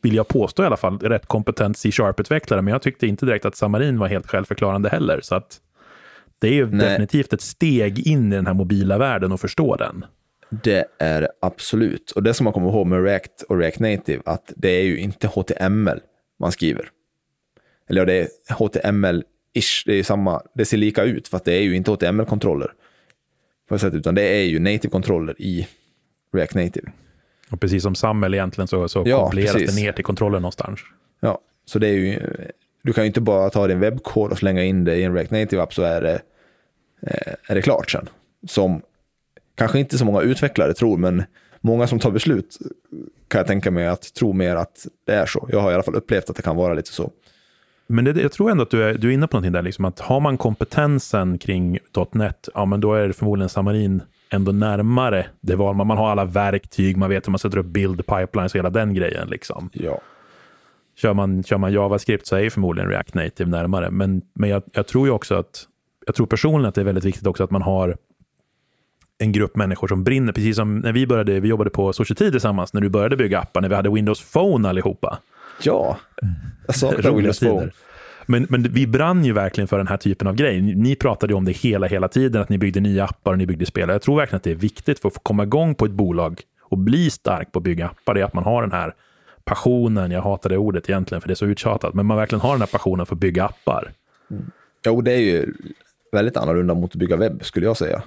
vill 0.02 0.14
jag 0.14 0.28
påstå 0.28 0.62
i 0.62 0.66
alla 0.66 0.76
fall, 0.76 0.98
rätt 0.98 1.26
kompetent 1.26 1.78
C-sharp-utvecklare, 1.78 2.62
men 2.62 2.72
jag 2.72 2.82
tyckte 2.82 3.06
inte 3.06 3.26
direkt 3.26 3.44
att 3.44 3.54
Xamarin 3.54 3.98
var 3.98 4.08
helt 4.08 4.26
självförklarande 4.26 4.88
heller. 4.88 5.20
Så 5.22 5.34
att 5.34 5.60
det 6.38 6.48
är 6.48 6.52
ju 6.52 6.66
Nej. 6.66 6.88
definitivt 6.88 7.32
ett 7.32 7.40
steg 7.40 8.06
in 8.06 8.32
i 8.32 8.36
den 8.36 8.46
här 8.46 8.54
mobila 8.54 8.98
världen 8.98 9.32
och 9.32 9.40
förstå 9.40 9.76
den. 9.76 10.04
Det 10.62 10.84
är 10.98 11.28
absolut. 11.40 12.10
Och 12.10 12.22
det 12.22 12.34
som 12.34 12.44
man 12.44 12.52
kommer 12.52 12.68
ihåg 12.68 12.86
med 12.86 13.04
React 13.04 13.42
och 13.42 13.58
React 13.58 13.78
Native, 13.78 14.22
att 14.24 14.52
det 14.56 14.68
är 14.68 14.82
ju 14.82 14.98
inte 14.98 15.26
HTML 15.26 16.00
man 16.38 16.52
skriver. 16.52 16.88
Eller 17.88 18.00
ja, 18.00 18.04
det 18.04 18.14
är 18.14 18.28
HTML-ish, 18.54 19.82
det 19.86 19.92
är 19.94 20.02
samma, 20.02 20.42
det 20.54 20.64
ser 20.64 20.76
lika 20.76 21.02
ut, 21.02 21.28
för 21.28 21.36
att 21.36 21.44
det 21.44 21.52
är 21.52 21.62
ju 21.62 21.76
inte 21.76 21.90
HTML-kontroller. 21.90 22.72
På 23.68 23.78
sätt, 23.78 23.94
utan 23.94 24.14
det 24.14 24.22
är 24.22 24.42
ju 24.42 24.58
native-kontroller 24.58 25.34
i 25.38 25.68
React 26.32 26.54
Native. 26.54 26.92
Och 27.50 27.60
precis 27.60 27.82
som 27.82 27.94
SAML 27.94 28.34
egentligen 28.34 28.68
så, 28.68 28.88
så 28.88 29.02
ja, 29.06 29.22
kompileras 29.22 29.52
precis. 29.52 29.76
det 29.76 29.82
ner 29.82 29.92
till 29.92 30.04
kontroller 30.04 30.40
någonstans. 30.40 30.80
Ja, 31.20 31.40
så 31.64 31.78
det 31.78 31.88
är 31.88 31.92
ju, 31.92 32.20
du 32.82 32.92
kan 32.92 33.04
ju 33.04 33.06
inte 33.06 33.20
bara 33.20 33.50
ta 33.50 33.66
din 33.66 33.80
webbkod 33.80 34.30
och 34.30 34.38
slänga 34.38 34.64
in 34.64 34.84
det 34.84 34.96
i 34.96 35.02
en 35.02 35.14
React 35.14 35.30
Native-app 35.30 35.74
så 35.74 35.82
är 35.82 36.00
det, 36.00 36.20
eh, 37.02 37.34
är 37.46 37.54
det 37.54 37.62
klart 37.62 37.90
sen. 37.90 38.08
Som 38.48 38.82
kanske 39.54 39.78
inte 39.78 39.98
så 39.98 40.04
många 40.04 40.20
utvecklare 40.20 40.74
tror, 40.74 40.96
men 40.96 41.22
många 41.60 41.86
som 41.86 41.98
tar 41.98 42.10
beslut 42.10 42.58
kan 43.28 43.38
jag 43.38 43.46
tänka 43.46 43.70
mig 43.70 43.86
att 43.86 44.14
tro 44.14 44.32
mer 44.32 44.56
att 44.56 44.86
det 45.06 45.12
är 45.12 45.26
så. 45.26 45.48
Jag 45.52 45.60
har 45.60 45.70
i 45.70 45.74
alla 45.74 45.82
fall 45.82 45.94
upplevt 45.94 46.30
att 46.30 46.36
det 46.36 46.42
kan 46.42 46.56
vara 46.56 46.74
lite 46.74 46.92
så. 46.92 47.10
Men 47.86 48.04
det, 48.04 48.22
jag 48.22 48.32
tror 48.32 48.50
ändå 48.50 48.62
att 48.62 48.70
du 48.70 48.82
är, 48.82 48.94
du 48.94 49.08
är 49.08 49.12
inne 49.12 49.26
på 49.26 49.36
någonting 49.36 49.52
där, 49.52 49.62
liksom 49.62 49.84
att 49.84 50.00
har 50.00 50.20
man 50.20 50.38
kompetensen 50.38 51.38
kring 51.38 51.78
.NET, 52.12 52.48
ja 52.54 52.64
men 52.64 52.80
då 52.80 52.94
är 52.94 53.06
det 53.06 53.12
förmodligen 53.12 53.48
Samarin 53.48 54.02
ändå 54.30 54.52
närmare 54.52 55.26
det 55.40 55.56
val 55.56 55.74
man, 55.74 55.86
man 55.86 55.96
har 55.96 56.10
alla 56.10 56.24
verktyg, 56.24 56.96
man 56.96 57.10
vet 57.10 57.26
hur 57.26 57.30
man 57.30 57.38
sätter 57.38 57.58
upp 57.58 57.66
build 57.66 58.06
pipelines 58.06 58.54
och 58.54 58.58
hela 58.58 58.70
den 58.70 58.94
grejen. 58.94 59.28
Liksom. 59.28 59.70
Ja. 59.72 60.00
Kör 60.96 61.14
man, 61.14 61.42
kör 61.42 61.58
man 61.58 61.72
JavaScript 61.72 62.26
så 62.26 62.36
är 62.36 62.50
förmodligen 62.50 62.90
React 62.90 63.14
Native 63.14 63.50
närmare. 63.50 63.90
Men, 63.90 64.22
men 64.32 64.50
jag, 64.50 64.62
jag 64.72 64.86
tror 64.86 65.06
ju 65.06 65.12
också 65.12 65.34
att, 65.34 65.66
jag 66.06 66.14
tror 66.14 66.26
personligen 66.26 66.68
att 66.68 66.74
det 66.74 66.80
är 66.80 66.84
väldigt 66.84 67.04
viktigt 67.04 67.26
också 67.26 67.44
att 67.44 67.50
man 67.50 67.62
har 67.62 67.96
en 69.18 69.32
grupp 69.32 69.56
människor 69.56 69.88
som 69.88 70.04
brinner, 70.04 70.32
precis 70.32 70.56
som 70.56 70.78
när 70.78 70.92
vi 70.92 71.06
började, 71.06 71.40
vi 71.40 71.48
jobbade 71.48 71.70
på 71.70 71.92
Society 71.92 72.30
tillsammans, 72.30 72.72
när 72.72 72.80
du 72.80 72.88
började 72.88 73.16
bygga 73.16 73.40
appar, 73.40 73.60
när 73.60 73.68
vi 73.68 73.74
hade 73.74 73.90
Windows 73.90 74.32
Phone 74.32 74.68
allihopa. 74.68 75.18
Ja, 75.62 75.98
jag 76.66 76.76
saknar 76.76 77.12
Windows 77.12 77.40
Phone. 77.40 77.70
Men, 78.26 78.46
men 78.50 78.62
vi 78.62 78.86
brann 78.86 79.24
ju 79.24 79.32
verkligen 79.32 79.68
för 79.68 79.78
den 79.78 79.86
här 79.86 79.96
typen 79.96 80.28
av 80.28 80.34
grej. 80.34 80.60
Ni 80.60 80.96
pratade 80.96 81.32
ju 81.32 81.36
om 81.36 81.44
det 81.44 81.52
hela, 81.52 81.86
hela 81.86 82.08
tiden, 82.08 82.42
att 82.42 82.48
ni 82.48 82.58
byggde 82.58 82.80
nya 82.80 83.04
appar 83.04 83.32
och 83.32 83.38
ni 83.38 83.46
byggde 83.46 83.66
spel. 83.66 83.88
Jag 83.88 84.02
tror 84.02 84.16
verkligen 84.16 84.36
att 84.36 84.42
det 84.42 84.50
är 84.50 84.54
viktigt 84.54 84.98
för 84.98 85.08
att 85.08 85.14
få 85.14 85.20
komma 85.20 85.42
igång 85.42 85.74
på 85.74 85.84
ett 85.84 85.92
bolag 85.92 86.40
och 86.62 86.78
bli 86.78 87.10
stark 87.10 87.52
på 87.52 87.58
att 87.58 87.62
bygga 87.62 87.86
appar, 87.86 88.14
det 88.14 88.20
är 88.20 88.24
att 88.24 88.34
man 88.34 88.44
har 88.44 88.62
den 88.62 88.72
här 88.72 88.94
passionen, 89.44 90.10
jag 90.10 90.22
hatar 90.22 90.50
det 90.50 90.56
ordet 90.56 90.88
egentligen 90.88 91.20
för 91.20 91.28
det 91.28 91.32
är 91.32 91.36
så 91.36 91.46
uttjatat, 91.46 91.94
men 91.94 92.06
man 92.06 92.16
verkligen 92.16 92.40
har 92.40 92.50
den 92.50 92.60
här 92.60 92.66
passionen 92.66 93.06
för 93.06 93.14
att 93.14 93.20
bygga 93.20 93.44
appar. 93.44 93.92
Mm. 94.30 94.50
Jo, 94.86 95.00
det 95.00 95.12
är 95.12 95.20
ju 95.20 95.54
väldigt 96.12 96.36
annorlunda 96.36 96.74
mot 96.74 96.90
att 96.90 96.96
bygga 96.96 97.16
webb, 97.16 97.44
skulle 97.44 97.66
jag 97.66 97.76
säga. 97.76 98.02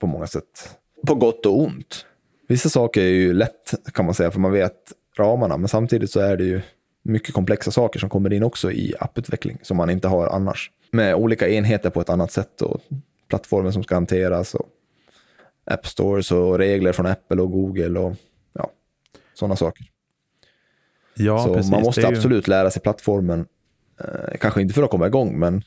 På 0.00 0.06
många 0.06 0.26
sätt. 0.26 0.78
På 1.06 1.14
gott 1.14 1.46
och 1.46 1.60
ont. 1.60 2.06
Vissa 2.48 2.68
saker 2.68 3.00
är 3.00 3.08
ju 3.08 3.32
lätt, 3.32 3.74
kan 3.92 4.04
man 4.04 4.14
säga, 4.14 4.30
för 4.30 4.40
man 4.40 4.52
vet 4.52 4.92
ramarna, 5.18 5.56
men 5.56 5.68
samtidigt 5.68 6.10
så 6.10 6.20
är 6.20 6.36
det 6.36 6.44
ju 6.44 6.60
mycket 7.02 7.34
komplexa 7.34 7.70
saker 7.70 8.00
som 8.00 8.10
kommer 8.10 8.32
in 8.32 8.42
också 8.42 8.72
i 8.72 8.94
apputveckling 9.00 9.58
som 9.62 9.76
man 9.76 9.90
inte 9.90 10.08
har 10.08 10.26
annars. 10.26 10.70
Med 10.92 11.14
olika 11.14 11.48
enheter 11.48 11.90
på 11.90 12.00
ett 12.00 12.10
annat 12.10 12.32
sätt 12.32 12.62
och 12.62 12.80
plattformen 13.28 13.72
som 13.72 13.82
ska 13.82 13.94
hanteras 13.94 14.54
och 14.54 14.68
App 15.64 15.86
Stores 15.86 16.32
och 16.32 16.58
regler 16.58 16.92
från 16.92 17.06
Apple 17.06 17.42
och 17.42 17.50
Google 17.50 18.00
och 18.00 18.16
ja, 18.52 18.70
sådana 19.34 19.56
saker. 19.56 19.86
Ja, 21.14 21.38
så 21.38 21.54
precis, 21.54 21.70
man 21.70 21.82
måste 21.82 22.08
absolut 22.08 22.48
ju... 22.48 22.50
lära 22.50 22.70
sig 22.70 22.82
plattformen. 22.82 23.46
Eh, 24.00 24.38
kanske 24.40 24.62
inte 24.62 24.74
för 24.74 24.82
att 24.82 24.90
komma 24.90 25.06
igång, 25.06 25.38
men 25.38 25.62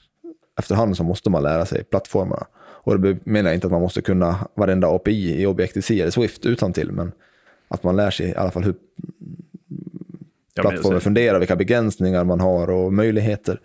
efterhand 0.60 0.98
så 0.98 1.04
måste 1.04 1.30
man 1.30 1.44
lära 1.44 1.66
sig 1.66 1.84
plattformarna. 1.84 2.48
Och 2.84 3.00
det 3.00 3.26
menar 3.26 3.50
jag 3.50 3.58
inte 3.58 3.68
att 3.68 3.72
man 3.72 3.82
måste 3.82 4.02
kunna 4.02 4.48
varenda 4.56 4.88
API 4.88 5.42
i 5.42 5.46
Objective-C 5.46 6.02
eller 6.02 6.12
Swift 6.12 6.46
utan 6.46 6.74
till, 6.74 6.92
men 6.92 7.12
att 7.68 7.84
man 7.84 7.96
lär 7.96 8.12
sig 8.12 8.30
i 8.30 8.36
alla 8.36 8.52
fall 8.52 8.64
hur 8.64 8.76
plattformen 10.62 11.02
funderar, 11.02 11.40
vilka 11.40 11.56
begränsningar 11.56 12.24
man 12.24 12.40
har 12.40 12.70
och 12.70 12.94
möjligheter. 12.94 13.60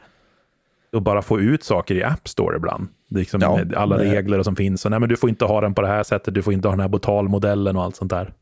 Och 0.92 1.02
bara 1.02 1.22
få 1.22 1.40
ut 1.40 1.64
saker 1.64 1.94
i 1.94 2.02
App 2.02 2.28
Store 2.28 2.56
ibland. 2.56 2.88
Liksom 3.08 3.40
ja, 3.40 3.60
alla 3.76 3.96
nej. 3.96 4.10
regler 4.10 4.42
som 4.42 4.56
finns. 4.56 4.84
Och, 4.84 4.90
nej, 4.90 5.00
men 5.00 5.08
du 5.08 5.16
får 5.16 5.30
inte 5.30 5.44
ha 5.44 5.60
den 5.60 5.74
på 5.74 5.82
det 5.82 5.88
här 5.88 6.02
sättet, 6.02 6.34
du 6.34 6.42
får 6.42 6.52
inte 6.52 6.68
ha 6.68 6.72
den 6.72 6.80
här 6.80 6.88
botalmodellen 6.88 7.76
och 7.76 7.82
allt 7.82 7.96
sånt 7.96 8.10
där. 8.10 8.32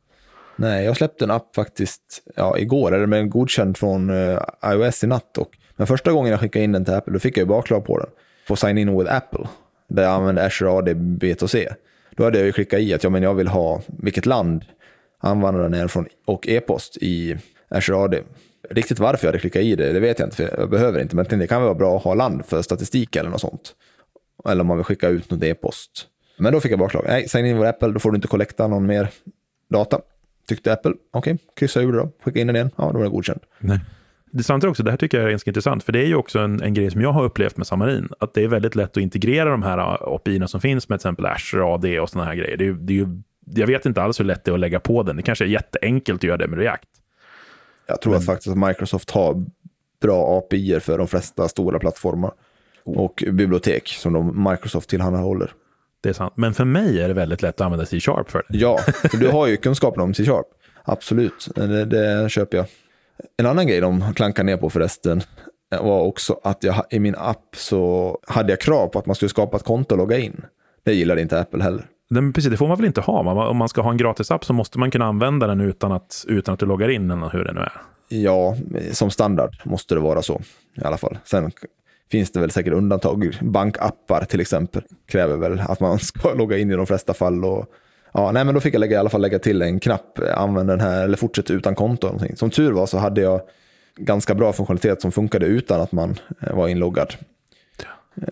Nej, 0.56 0.84
jag 0.84 0.96
släppte 0.96 1.24
en 1.24 1.30
app 1.30 1.54
faktiskt 1.54 2.22
ja, 2.36 2.58
igår, 2.58 2.94
eller 2.94 3.06
med 3.06 3.20
en 3.20 3.30
godkänd 3.30 3.76
från 3.76 4.10
uh, 4.10 4.40
iOS 4.64 5.04
i 5.04 5.06
natt. 5.06 5.38
Och, 5.38 5.50
men 5.76 5.86
första 5.86 6.12
gången 6.12 6.30
jag 6.30 6.40
skickade 6.40 6.64
in 6.64 6.72
den 6.72 6.84
till 6.84 6.94
Apple, 6.94 7.12
då 7.12 7.18
fick 7.18 7.36
jag 7.36 7.42
ju 7.42 7.48
bakslag 7.48 7.84
på 7.84 7.98
den. 7.98 8.08
På 8.48 8.56
Sign 8.56 8.78
In 8.78 8.98
with 8.98 9.14
Apple, 9.14 9.46
där 9.88 10.02
jag 10.02 10.12
använde 10.12 10.44
Azure 10.44 10.70
AD 10.70 10.94
B2C. 10.94 11.74
Då 12.10 12.24
hade 12.24 12.38
jag 12.38 12.46
ju 12.46 12.52
klickat 12.52 12.80
i 12.80 12.94
att 12.94 13.04
ja, 13.04 13.10
men 13.10 13.22
jag 13.22 13.34
vill 13.34 13.48
ha 13.48 13.82
vilket 13.86 14.26
land 14.26 14.64
användaren 15.18 15.74
är 15.74 15.88
från 15.88 16.06
och 16.24 16.48
e-post 16.48 16.96
i 17.00 17.36
Azure 17.68 17.98
AD. 17.98 18.22
Riktigt 18.70 18.98
varför 18.98 19.26
jag 19.26 19.28
hade 19.28 19.38
klickat 19.38 19.62
i 19.62 19.76
det, 19.76 19.92
det 19.92 20.00
vet 20.00 20.18
jag 20.18 20.26
inte, 20.26 20.36
för 20.36 20.58
jag 20.58 20.70
behöver 20.70 21.00
inte. 21.00 21.16
Men 21.16 21.38
det 21.38 21.46
kan 21.46 21.62
vara 21.62 21.74
bra 21.74 21.96
att 21.96 22.02
ha 22.02 22.14
land 22.14 22.46
för 22.46 22.62
statistik 22.62 23.16
eller 23.16 23.30
något 23.30 23.40
sånt. 23.40 23.74
Eller 24.48 24.60
om 24.60 24.66
man 24.66 24.76
vill 24.76 24.84
skicka 24.84 25.08
ut 25.08 25.30
något 25.30 25.42
e-post. 25.42 26.06
Men 26.38 26.52
då 26.52 26.60
fick 26.60 26.72
jag 26.72 26.78
bakslag. 26.78 27.04
Nej, 27.06 27.28
sign 27.28 27.46
in 27.46 27.56
vår 27.56 27.66
Apple, 27.66 27.88
då 27.88 27.98
får 27.98 28.10
du 28.10 28.16
inte 28.16 28.28
kollekta 28.28 28.66
någon 28.66 28.86
mer 28.86 29.08
data. 29.70 30.00
Tyckte 30.48 30.72
Apple, 30.72 30.92
okej, 31.10 31.34
okay, 31.34 31.46
kryssa 31.56 31.80
ur 31.80 31.92
det 31.92 31.98
då, 31.98 32.10
skicka 32.22 32.40
in 32.40 32.46
den 32.46 32.56
igen, 32.56 32.70
ja 32.76 32.84
då 32.84 32.98
var 32.98 33.04
det 33.04 33.10
godkänd. 33.10 33.40
Nej. 33.58 33.80
Det 34.36 34.42
samtidigt 34.42 34.70
också, 34.70 34.82
det 34.82 34.90
här 34.90 34.98
tycker 34.98 35.18
jag 35.18 35.26
är 35.26 35.30
ganska 35.30 35.50
intressant, 35.50 35.84
för 35.84 35.92
det 35.92 35.98
är 35.98 36.06
ju 36.06 36.14
också 36.14 36.38
en, 36.38 36.62
en 36.62 36.74
grej 36.74 36.90
som 36.90 37.00
jag 37.00 37.12
har 37.12 37.24
upplevt 37.24 37.56
med 37.56 37.66
Samarin, 37.66 38.08
att 38.20 38.34
det 38.34 38.44
är 38.44 38.48
väldigt 38.48 38.74
lätt 38.74 38.90
att 38.90 39.02
integrera 39.02 39.50
de 39.50 39.62
här 39.62 40.14
API 40.14 40.42
som 40.46 40.60
finns 40.60 40.88
med 40.88 41.00
till 41.00 41.08
exempel 41.08 41.26
Azure 41.26 41.64
AD 41.64 42.00
och 42.00 42.10
sådana 42.10 42.28
här 42.28 42.36
grejer. 42.36 42.56
Det 42.56 42.66
är, 42.66 42.72
det 42.72 43.00
är 43.00 43.08
jag 43.54 43.66
vet 43.66 43.86
inte 43.86 44.02
alls 44.02 44.20
hur 44.20 44.24
lätt 44.24 44.44
det 44.44 44.50
är 44.50 44.54
att 44.54 44.60
lägga 44.60 44.80
på 44.80 45.02
den. 45.02 45.16
Det 45.16 45.22
kanske 45.22 45.44
är 45.44 45.48
jätteenkelt 45.48 46.20
att 46.20 46.24
göra 46.24 46.36
det 46.36 46.48
med 46.48 46.58
React. 46.58 46.88
Jag 47.86 48.00
tror 48.00 48.12
Men... 48.12 48.18
att 48.18 48.26
faktiskt 48.26 48.48
att 48.48 48.68
Microsoft 48.68 49.10
har 49.10 49.44
bra 50.02 50.38
API 50.38 50.80
för 50.80 50.98
de 50.98 51.08
flesta 51.08 51.48
stora 51.48 51.78
plattformar 51.78 52.32
oh. 52.84 52.98
och 52.98 53.24
bibliotek 53.32 53.88
som 53.88 54.12
de 54.12 54.50
Microsoft 54.50 54.90
tillhandahåller. 54.90 55.52
Det 56.00 56.08
är 56.08 56.12
sant. 56.12 56.32
Men 56.36 56.54
för 56.54 56.64
mig 56.64 57.00
är 57.00 57.08
det 57.08 57.14
väldigt 57.14 57.42
lätt 57.42 57.54
att 57.54 57.64
använda 57.64 57.86
C-sharp 57.86 58.30
för 58.30 58.42
det. 58.48 58.58
Ja, 58.58 58.78
för 59.10 59.16
du 59.16 59.28
har 59.32 59.46
ju 59.46 59.56
kunskapen 59.56 60.02
om 60.02 60.14
C-sharp. 60.14 60.46
Absolut, 60.84 61.48
det, 61.54 61.84
det 61.84 62.30
köper 62.30 62.56
jag. 62.56 62.66
En 63.36 63.46
annan 63.46 63.66
grej 63.66 63.80
de 63.80 64.14
klankar 64.14 64.44
ner 64.44 64.56
på 64.56 64.70
förresten 64.70 65.22
var 65.70 66.00
också 66.00 66.40
att 66.42 66.64
jag 66.64 66.84
i 66.90 66.98
min 66.98 67.14
app 67.18 67.56
så 67.56 68.18
hade 68.26 68.52
jag 68.52 68.60
krav 68.60 68.88
på 68.88 68.98
att 68.98 69.06
man 69.06 69.16
skulle 69.16 69.28
skapa 69.28 69.56
ett 69.56 69.64
konto 69.64 69.94
och 69.94 69.98
logga 69.98 70.18
in. 70.18 70.44
Det 70.84 70.94
gillade 70.94 71.22
inte 71.22 71.40
Apple 71.40 71.62
heller. 71.62 71.86
Men 72.10 72.32
precis, 72.32 72.50
det 72.50 72.56
får 72.56 72.68
man 72.68 72.76
väl 72.76 72.86
inte 72.86 73.00
ha? 73.00 73.48
Om 73.48 73.56
man 73.56 73.68
ska 73.68 73.80
ha 73.80 73.90
en 73.90 73.96
gratisapp 73.96 74.44
så 74.44 74.52
måste 74.52 74.78
man 74.78 74.90
kunna 74.90 75.04
använda 75.04 75.46
den 75.46 75.60
utan 75.60 75.92
att, 75.92 76.24
utan 76.28 76.54
att 76.54 76.60
du 76.60 76.66
loggar 76.66 76.88
in, 76.88 77.10
eller 77.10 77.28
hur 77.28 77.44
det 77.44 77.52
nu 77.52 77.60
är. 77.60 77.72
Ja, 78.08 78.56
som 78.92 79.10
standard 79.10 79.56
måste 79.64 79.94
det 79.94 80.00
vara 80.00 80.22
så 80.22 80.40
i 80.74 80.84
alla 80.84 80.96
fall. 80.96 81.18
Sen 81.24 81.52
finns 82.10 82.32
det 82.32 82.40
väl 82.40 82.50
säkert 82.50 82.72
undantag. 82.72 83.38
Bankappar 83.42 84.24
till 84.24 84.40
exempel 84.40 84.82
kräver 85.06 85.36
väl 85.36 85.60
att 85.60 85.80
man 85.80 85.98
ska 85.98 86.34
logga 86.34 86.58
in 86.58 86.70
i 86.70 86.76
de 86.76 86.86
flesta 86.86 87.14
fall. 87.14 87.44
Och, 87.44 87.66
ja, 88.16 88.32
nej, 88.32 88.44
men 88.44 88.54
då 88.54 88.60
fick 88.60 88.74
jag 88.74 88.80
lägga, 88.80 88.96
i 88.96 88.98
alla 89.00 89.10
fall 89.10 89.20
lägga 89.20 89.38
till 89.38 89.62
en 89.62 89.80
knapp, 89.80 90.18
använd 90.36 90.68
den 90.68 90.80
här 90.80 91.04
eller 91.04 91.16
fortsätt 91.16 91.50
utan 91.50 91.74
konto. 91.74 92.06
Någonting. 92.06 92.36
Som 92.36 92.50
tur 92.50 92.72
var 92.72 92.86
så 92.86 92.98
hade 92.98 93.20
jag 93.20 93.40
ganska 93.96 94.34
bra 94.34 94.52
funktionalitet 94.52 95.02
som 95.02 95.12
funkade 95.12 95.46
utan 95.46 95.80
att 95.80 95.92
man 95.92 96.16
eh, 96.40 96.54
var 96.56 96.68
inloggad. 96.68 97.14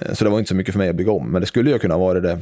Eh, 0.00 0.12
Så 0.12 0.24
det 0.24 0.30
var 0.30 0.38
inte 0.38 0.48
så 0.48 0.54
mycket 0.54 0.72
för 0.74 0.78
mig 0.78 0.88
att 0.88 0.96
bygga 0.96 1.12
om, 1.12 1.30
men 1.32 1.40
det 1.40 1.46
skulle 1.46 1.70
ju 1.70 1.78
kunna 1.78 1.98
vara 1.98 2.20
det. 2.20 2.38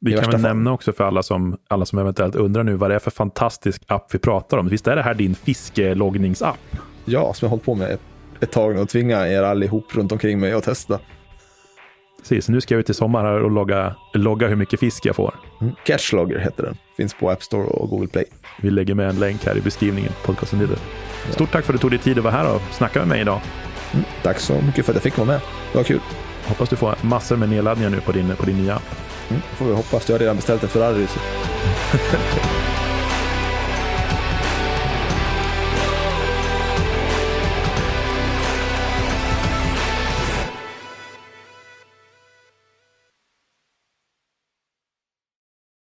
Vi 0.00 0.12
kan 0.12 0.20
väl 0.22 0.30
fall. 0.32 0.40
nämna 0.40 0.72
också 0.72 0.92
för 0.92 1.04
alla 1.04 1.22
som, 1.22 1.56
alla 1.68 1.84
som 1.84 1.98
eventuellt 1.98 2.34
undrar 2.36 2.62
nu 2.64 2.74
vad 2.74 2.90
det 2.90 2.94
är 2.94 2.98
för 2.98 3.10
fantastisk 3.10 3.82
app 3.86 4.14
vi 4.14 4.18
pratar 4.18 4.58
om. 4.58 4.68
Visst 4.68 4.86
är 4.86 4.96
det 4.96 5.02
här 5.02 5.14
din 5.14 5.34
fiskeloggningsapp? 5.34 6.58
Ja, 7.04 7.34
som 7.34 7.46
jag 7.46 7.48
har 7.48 7.50
hållit 7.50 7.64
på 7.64 7.74
med 7.74 7.90
ett, 7.90 8.00
ett 8.40 8.52
tag 8.52 8.78
och 8.78 8.88
tvinga 8.88 9.28
er 9.28 9.42
allihop 9.42 9.96
runt 9.96 10.12
omkring 10.12 10.40
mig 10.40 10.52
att 10.52 10.64
testa. 10.64 10.98
Precis, 12.28 12.48
nu 12.48 12.60
ska 12.60 12.74
jag 12.74 12.80
ut 12.80 12.90
i 12.90 12.94
sommar 12.94 13.24
här 13.24 13.42
och 13.42 13.50
logga, 13.50 13.94
logga 14.12 14.48
hur 14.48 14.56
mycket 14.56 14.80
fisk 14.80 15.06
jag 15.06 15.16
får. 15.16 15.34
Mm. 15.60 15.74
Catchlogger 15.84 16.38
heter 16.38 16.62
den. 16.62 16.76
Finns 16.96 17.14
på 17.14 17.30
App 17.30 17.42
Store 17.42 17.66
och 17.66 17.88
Google 17.88 18.08
Play. 18.08 18.24
Vi 18.62 18.70
lägger 18.70 18.94
med 18.94 19.08
en 19.08 19.18
länk 19.18 19.46
här 19.46 19.56
i 19.56 19.60
beskrivningen. 19.60 20.12
Podcasten 20.24 20.58
Leader. 20.58 20.78
Stort 21.30 21.52
tack 21.52 21.64
för 21.64 21.74
att 21.74 21.80
du 21.80 21.82
tog 21.82 21.90
dig 21.90 21.98
tid 21.98 22.18
att 22.18 22.24
vara 22.24 22.34
här 22.34 22.54
och 22.54 22.60
snacka 22.72 22.98
med 22.98 23.08
mig 23.08 23.20
idag. 23.20 23.40
Mm. 23.92 24.04
Tack 24.22 24.40
så 24.40 24.60
mycket 24.62 24.84
för 24.84 24.92
att 24.92 24.96
jag 24.96 25.02
fick 25.02 25.16
vara 25.16 25.26
med. 25.26 25.40
Det 25.72 25.78
var 25.78 25.84
kul. 25.84 26.00
Hoppas 26.46 26.68
du 26.68 26.76
får 26.76 26.94
massor 27.02 27.36
med 27.36 27.48
nedladdningar 27.48 27.90
nu 27.90 28.00
på 28.00 28.12
din, 28.12 28.36
på 28.36 28.46
din 28.46 28.56
nya 28.62 28.74
app. 28.74 28.96
Mm. 29.30 29.42
får 29.42 29.66
vi 29.66 29.74
hoppas. 29.74 30.08
Jag 30.08 30.14
har 30.14 30.20
redan 30.20 30.36
beställt 30.36 30.62
en 30.62 30.68
Ferrari. 30.68 31.06